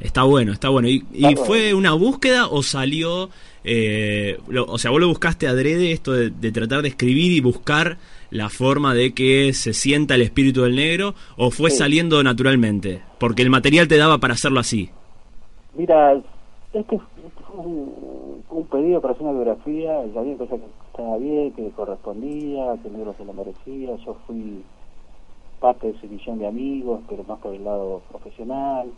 Está 0.00 0.22
bueno, 0.22 0.52
está 0.52 0.70
bueno. 0.70 0.88
¿Y, 0.88 1.04
y 1.12 1.36
fue 1.36 1.74
una 1.74 1.92
búsqueda 1.92 2.46
o 2.46 2.62
salió, 2.62 3.28
eh, 3.64 4.38
o 4.66 4.78
sea, 4.78 4.90
vos 4.90 5.00
lo 5.00 5.08
buscaste 5.08 5.46
adrede 5.46 5.92
esto 5.92 6.12
de, 6.12 6.52
tratar 6.52 6.82
de 6.82 6.88
escribir 6.88 7.32
y 7.32 7.40
buscar 7.40 7.98
la 8.30 8.48
forma 8.48 8.94
de 8.94 9.12
que 9.12 9.52
se 9.52 9.74
sienta 9.74 10.14
el 10.14 10.22
espíritu 10.22 10.62
del 10.62 10.76
negro 10.76 11.14
o 11.36 11.50
fue 11.50 11.70
saliendo 11.70 12.22
naturalmente? 12.22 13.02
Porque 13.18 13.42
el 13.42 13.50
material 13.50 13.86
te 13.86 13.98
daba 13.98 14.18
para 14.18 14.34
hacerlo 14.34 14.60
así. 14.60 14.88
Mira, 15.74 16.14
este 16.72 16.84
fue 16.84 16.98
un, 17.54 17.92
pedido 18.70 19.00
para 19.00 19.14
hacer 19.14 19.26
una 19.26 19.32
biografía, 19.32 20.06
ya 20.06 20.20
había 20.20 20.36
pensado 20.36 20.60
que 20.60 20.86
estaba 20.90 21.16
bien, 21.16 21.52
que 21.52 21.70
correspondía, 21.70 22.76
que 22.82 22.88
el 22.88 22.94
negro 22.94 23.14
se 23.16 23.24
lo 23.24 23.32
merecía, 23.32 23.96
yo 23.96 24.14
fui 24.26 24.62
parte 25.60 25.88
de 25.88 25.96
ese 25.96 26.06
visión 26.06 26.38
de 26.38 26.46
amigos, 26.46 27.00
pero 27.08 27.24
más 27.24 27.38
por 27.38 27.54
el 27.54 27.64
lado 27.64 28.02
profesional. 28.10 28.90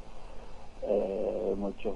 Eh, 0.82 1.54
mucho 1.58 1.94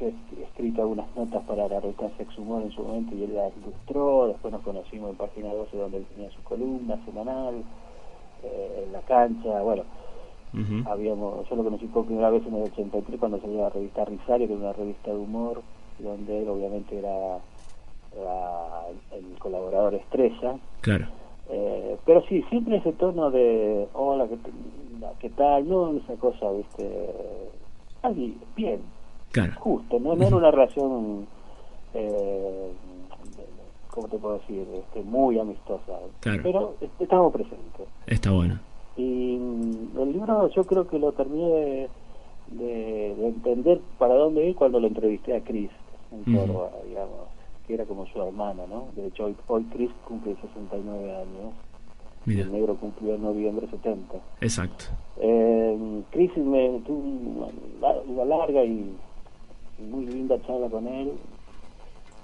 yo 0.00 0.06
he 0.06 0.42
escrito 0.42 0.80
algunas 0.80 1.14
notas 1.14 1.42
para 1.44 1.68
la 1.68 1.78
revista 1.78 2.10
Sex 2.16 2.38
Humor 2.38 2.62
en 2.62 2.72
su 2.72 2.82
momento 2.82 3.14
y 3.14 3.24
él 3.24 3.34
las 3.34 3.52
ilustró, 3.58 4.28
después 4.28 4.52
nos 4.52 4.62
conocimos 4.62 5.10
en 5.10 5.16
página 5.16 5.52
12 5.52 5.76
donde 5.76 5.98
él 5.98 6.06
tenía 6.14 6.30
su 6.30 6.42
columna 6.42 6.96
semanal, 7.04 7.62
eh, 8.42 8.84
en 8.86 8.92
la 8.92 9.00
cancha, 9.00 9.60
bueno, 9.60 9.82
habíamos, 10.86 11.48
yo 11.48 11.54
lo 11.54 11.64
conocí 11.64 11.86
por 11.86 12.06
primera 12.06 12.30
vez 12.30 12.44
en 12.46 12.54
el 12.54 12.62
83 12.62 13.20
cuando 13.20 13.40
salió 13.40 13.60
la 13.60 13.68
revista 13.68 14.04
Risario, 14.04 14.48
que 14.48 14.54
era 14.54 14.62
una 14.62 14.72
revista 14.72 15.10
de 15.10 15.18
humor, 15.18 15.62
donde 16.02 16.42
él 16.42 16.48
obviamente 16.48 16.98
era 16.98 17.38
el 19.12 19.38
colaborador 19.38 19.94
estrella. 19.94 20.56
Claro. 20.80 21.06
Eh, 21.48 21.96
pero 22.04 22.22
sí, 22.28 22.42
siempre 22.48 22.76
ese 22.76 22.92
tono 22.92 23.30
de, 23.30 23.88
hola, 23.94 24.26
¿qué, 24.28 24.36
qué 25.18 25.30
tal? 25.30 25.68
No, 25.68 25.96
esa 25.96 26.14
cosa, 26.14 26.50
viste, 26.52 27.10
alguien, 28.02 28.36
bien, 28.56 28.80
claro. 29.32 29.52
justo, 29.58 29.98
no, 29.98 30.14
no 30.14 30.24
era 30.24 30.36
una 30.36 30.50
relación, 30.52 31.26
eh, 31.94 32.70
¿cómo 33.90 34.06
te 34.06 34.18
puedo 34.18 34.38
decir? 34.38 34.64
Este, 34.74 35.02
muy 35.02 35.40
amistosa, 35.40 35.98
claro. 36.20 36.40
pero 36.44 36.74
estábamos 37.00 37.32
presentes. 37.32 37.88
Está 38.06 38.30
bueno. 38.30 38.60
Y 38.96 39.36
mm, 39.36 39.98
el 39.98 40.12
libro 40.12 40.48
yo 40.50 40.64
creo 40.64 40.86
que 40.86 41.00
lo 41.00 41.10
terminé 41.12 41.88
de, 42.52 43.26
entender 43.26 43.80
para 43.98 44.14
dónde 44.14 44.46
ir 44.46 44.54
cuando 44.54 44.78
lo 44.78 44.86
entrevisté 44.86 45.36
a 45.36 45.40
Chris 45.42 45.70
en 46.12 46.24
Córdoba, 46.34 46.70
digamos 46.86 47.40
era 47.74 47.84
como 47.84 48.06
su 48.06 48.20
hermano, 48.20 48.66
¿no? 48.66 48.88
De 48.96 49.08
hecho, 49.08 49.24
hoy, 49.24 49.36
hoy 49.46 49.64
Chris 49.72 49.90
cumple 50.06 50.36
69 50.40 51.16
años. 51.16 51.54
El 52.26 52.52
negro 52.52 52.76
cumplió 52.76 53.14
en 53.14 53.22
noviembre 53.22 53.66
70. 53.68 54.18
Exacto. 54.42 54.84
Eh, 55.16 56.02
Chris 56.10 56.36
me 56.36 56.80
tuvo 56.86 56.98
una, 57.00 58.24
larga 58.24 58.62
y 58.62 58.94
muy 59.90 60.06
linda 60.06 60.40
charla 60.46 60.68
con 60.68 60.86
él. 60.86 61.12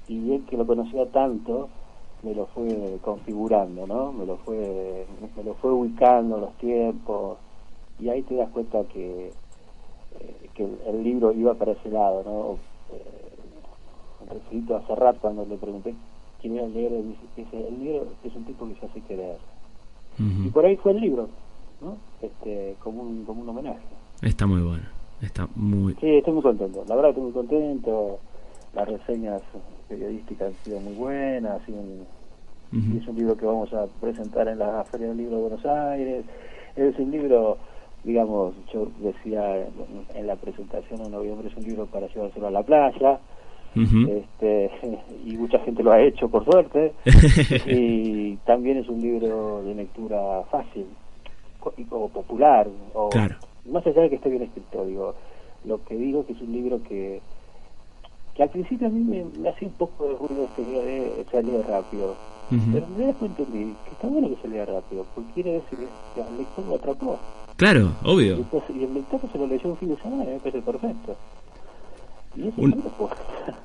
Y 0.09 0.33
él 0.33 0.45
que 0.49 0.57
lo 0.57 0.67
conocía 0.67 1.07
tanto, 1.07 1.69
me 2.23 2.35
lo 2.35 2.47
fue 2.47 2.99
configurando, 3.03 3.87
¿no? 3.87 4.13
Me 4.13 4.27
lo 4.27 4.37
fue, 4.37 5.07
me 5.35 5.43
lo 5.43 5.55
fue 5.55 5.73
ubicando 5.73 6.39
los 6.39 6.53
tiempos. 6.59 7.39
Y 7.99 8.11
ahí 8.11 8.23
te 8.23 8.37
das 8.37 8.51
cuenta 8.51 8.85
que, 8.85 9.29
eh, 10.21 10.51
que 10.55 10.69
el, 10.87 11.03
libro 11.03 11.33
iba 11.33 11.55
para 11.55 11.73
ese 11.73 11.89
lado, 11.89 12.23
¿no? 12.23 12.59
Eh, 12.95 13.26
refrito 14.29 14.77
a 14.77 14.87
Serrat 14.87 15.19
cuando 15.19 15.45
le 15.45 15.57
pregunté 15.57 15.95
quién 16.41 16.57
era 16.57 16.67
el 16.67 16.75
negro, 16.75 17.03
dice, 17.37 17.69
el 17.69 17.83
negro 17.83 18.07
es 18.25 18.35
un 18.35 18.45
tipo 18.45 18.67
que 18.69 18.75
se 18.77 18.87
hace 18.87 19.01
querer. 19.03 19.37
Y 20.19 20.49
por 20.49 20.65
ahí 20.65 20.77
fue 20.77 20.93
el 20.93 21.01
libro, 21.01 21.29
¿no? 21.83 21.99
Este, 22.23 22.75
como 22.83 23.03
un, 23.03 23.25
como 23.25 23.43
un 23.43 23.49
homenaje. 23.51 23.81
Está 24.23 24.47
muy 24.47 24.63
bueno, 24.63 24.85
está 25.21 25.47
muy... 25.55 25.95
Sí, 26.01 26.09
estoy 26.09 26.33
muy 26.33 26.43
contento, 26.43 26.85
la 26.89 26.95
verdad 26.95 27.11
estoy 27.11 27.25
muy 27.25 27.33
contento, 27.33 28.19
las 28.75 28.89
reseñas 28.89 29.43
periodísticas 29.89 30.49
han 30.49 30.65
sido 30.65 30.81
muy 30.81 30.95
buenas, 30.95 31.61
es 31.63 33.07
un 33.09 33.17
libro 33.17 33.37
que 33.37 33.47
vamos 33.47 33.73
a 33.75 33.87
presentar 34.01 34.49
en 34.49 34.59
la 34.59 34.85
Feria 34.85 35.09
del 35.09 35.19
Libro 35.19 35.37
de 35.37 35.43
Buenos 35.43 35.67
Aires, 35.67 36.25
es 36.77 36.99
un 36.99 37.11
libro 37.11 37.59
digamos, 38.07 38.55
yo 38.73 38.87
decía 39.01 39.67
en 40.15 40.27
la 40.29 40.37
presentación 40.37 41.01
en 41.03 41.11
noviembre, 41.11 41.49
es 41.49 41.57
un 41.57 41.65
libro 41.65 41.87
para 41.87 42.07
llevárselo 42.07 42.47
a 42.47 42.53
la 42.53 42.63
playa, 42.63 43.19
este, 43.77 44.71
y 45.27 45.37
mucha 45.37 45.59
gente 45.61 45.83
lo 45.83 45.93
ha 45.93 46.01
hecho 46.01 46.29
por 46.29 46.45
suerte. 46.45 46.93
Y 47.67 48.37
también 48.45 48.79
es 48.79 48.89
un 48.89 49.01
libro 49.01 49.63
de 49.63 49.75
lectura 49.75 50.43
fácil 50.51 50.87
o 51.91 52.09
popular 52.09 52.69
o 52.95 53.11
más 53.69 53.85
allá 53.85 54.03
de 54.03 54.11
que 54.11 54.17
esté 54.17 54.29
bien 54.29 54.43
escrito 54.43 54.87
digo 54.87 55.15
lo 55.65 55.83
que 55.85 55.97
digo 55.97 56.21
es 56.21 56.27
que 56.27 56.33
es 56.35 56.41
un 56.41 56.53
libro 56.53 56.81
que 56.85 57.21
que 58.37 58.43
al 58.43 58.51
principio 58.51 58.87
a 58.87 58.91
mí 58.91 59.01
me, 59.01 59.49
hace 59.49 59.65
un 59.65 59.73
poco 59.73 60.07
de 60.07 60.15
ruido 60.15 60.45
este 60.45 60.63
de 60.63 61.25
salir 61.33 61.61
rápido. 61.67 62.15
Pero 62.51 62.87
me 62.97 63.07
después 63.07 63.31
entendí 63.31 63.75
que 63.85 63.91
está 63.93 64.07
bueno 64.07 64.29
que 64.29 64.37
se 64.43 64.49
lea 64.49 64.67
rápido 64.67 65.07
porque 65.15 65.33
quiere 65.33 65.53
decir 65.53 65.79
que 66.15 66.21
el 66.21 66.37
lector 66.37 66.65
lo 66.67 66.75
atrapó. 66.77 67.19
Claro 67.57 67.93
obvio. 68.05 68.45
Y, 68.69 68.85
el 68.85 68.95
lector 68.95 69.21
se 69.33 69.39
lo 69.39 69.47
leyó 69.47 69.71
un 69.71 69.77
fin 69.79 69.89
de 69.89 69.97
semana 70.03 70.25
y 70.25 70.35
me 70.35 70.39
parece 70.39 70.61
perfecto 70.61 71.17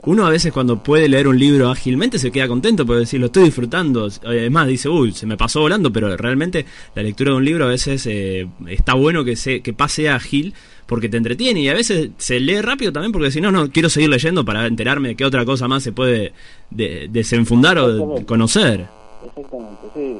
uno 0.04 0.26
a 0.26 0.30
veces 0.30 0.52
cuando 0.52 0.82
puede 0.82 1.08
leer 1.10 1.28
un 1.28 1.38
libro 1.38 1.70
ágilmente 1.70 2.18
se 2.20 2.32
queda 2.32 2.48
contento 2.48 2.86
porque 2.86 3.02
decir 3.02 3.20
lo 3.20 3.28
estoy 3.28 3.46
disfrutando. 3.46 4.08
Además 4.26 4.68
dice, 4.68 4.90
uy, 4.90 5.12
se 5.12 5.26
me 5.26 5.38
pasó 5.38 5.62
volando, 5.62 5.92
pero 5.92 6.16
realmente 6.18 6.66
la 6.96 7.04
lectura 7.04 7.32
de 7.32 7.38
un 7.38 7.46
libro 7.46 7.66
a 7.66 7.70
veces 7.70 8.06
eh, 8.08 8.48
está 8.68 8.94
bueno 8.94 9.24
que, 9.24 9.36
se, 9.36 9.62
que 9.62 9.74
pase 9.74 10.10
ágil 10.10 10.54
porque 10.86 11.08
te 11.08 11.18
entretiene 11.18 11.62
y 11.62 11.70
a 11.70 11.74
veces 11.74 12.10
se 12.18 12.40
lee 12.40 12.62
rápido 12.62 12.92
también 12.92 13.12
porque 13.12 13.32
si 13.32 13.40
no, 13.40 13.52
no, 13.52 13.70
quiero 13.70 13.90
seguir 13.90 14.10
leyendo 14.10 14.44
para 14.44 14.66
enterarme 14.66 15.10
de 15.10 15.16
qué 15.16 15.24
otra 15.24 15.46
cosa 15.46 15.68
más 15.68 15.84
se 15.84 15.94
puede 15.94 16.34
desenfundar 16.70 17.78
o 17.80 18.26
conocer. 18.26 18.88
Exactamente, 19.26 19.88
sí, 19.94 20.02
eh, 20.02 20.20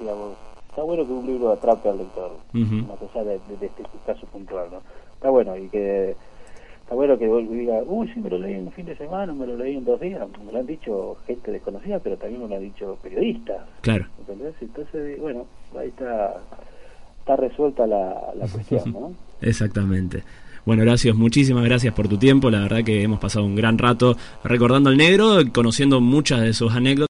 digamos, 0.00 0.34
está 0.68 0.82
bueno 0.82 1.06
que 1.06 1.12
un 1.12 1.26
libro 1.26 1.52
atrape 1.52 1.88
al 1.88 1.98
lector, 1.98 2.32
más 2.52 3.14
allá 3.14 3.24
de, 3.24 3.36
este 3.62 3.82
caso 4.04 4.26
puntual, 4.26 4.68
¿no? 4.72 4.82
Está 5.14 5.30
bueno 5.30 5.56
y 5.56 5.68
que 5.68 6.16
está 6.90 6.96
bueno 6.96 7.16
que 7.16 7.54
diga, 7.54 7.84
uy, 7.86 8.10
sí, 8.12 8.18
me 8.18 8.28
lo 8.28 8.38
leí 8.38 8.54
en 8.54 8.66
un 8.66 8.72
fin 8.72 8.84
de 8.84 8.96
semana, 8.96 9.32
me 9.32 9.46
lo 9.46 9.56
leí 9.56 9.76
en 9.76 9.84
dos 9.84 10.00
días, 10.00 10.26
me 10.44 10.50
lo 10.50 10.58
han 10.58 10.66
dicho 10.66 11.16
gente 11.24 11.52
desconocida, 11.52 12.00
pero 12.00 12.16
también 12.16 12.42
me 12.42 12.48
lo 12.48 12.56
han 12.56 12.62
dicho 12.62 12.98
periodistas. 13.00 13.58
Claro. 13.80 14.06
¿Entendés? 14.18 14.54
Entonces, 14.60 15.20
bueno, 15.20 15.46
ahí 15.78 15.86
está, 15.86 16.40
está 17.20 17.36
resuelta 17.36 17.86
la, 17.86 18.32
la 18.34 18.48
cuestión, 18.48 18.92
¿no? 18.92 19.12
Exactamente. 19.40 20.24
Bueno, 20.66 20.82
Horacio, 20.82 21.14
muchísimas 21.14 21.64
gracias 21.64 21.94
por 21.94 22.08
tu 22.08 22.18
tiempo. 22.18 22.50
La 22.50 22.62
verdad 22.62 22.82
que 22.82 23.04
hemos 23.04 23.20
pasado 23.20 23.46
un 23.46 23.54
gran 23.54 23.78
rato 23.78 24.16
recordando 24.42 24.90
al 24.90 24.96
negro, 24.96 25.38
conociendo 25.54 26.00
muchas 26.00 26.40
de 26.40 26.52
sus 26.52 26.72
anécdotas. 26.72 27.09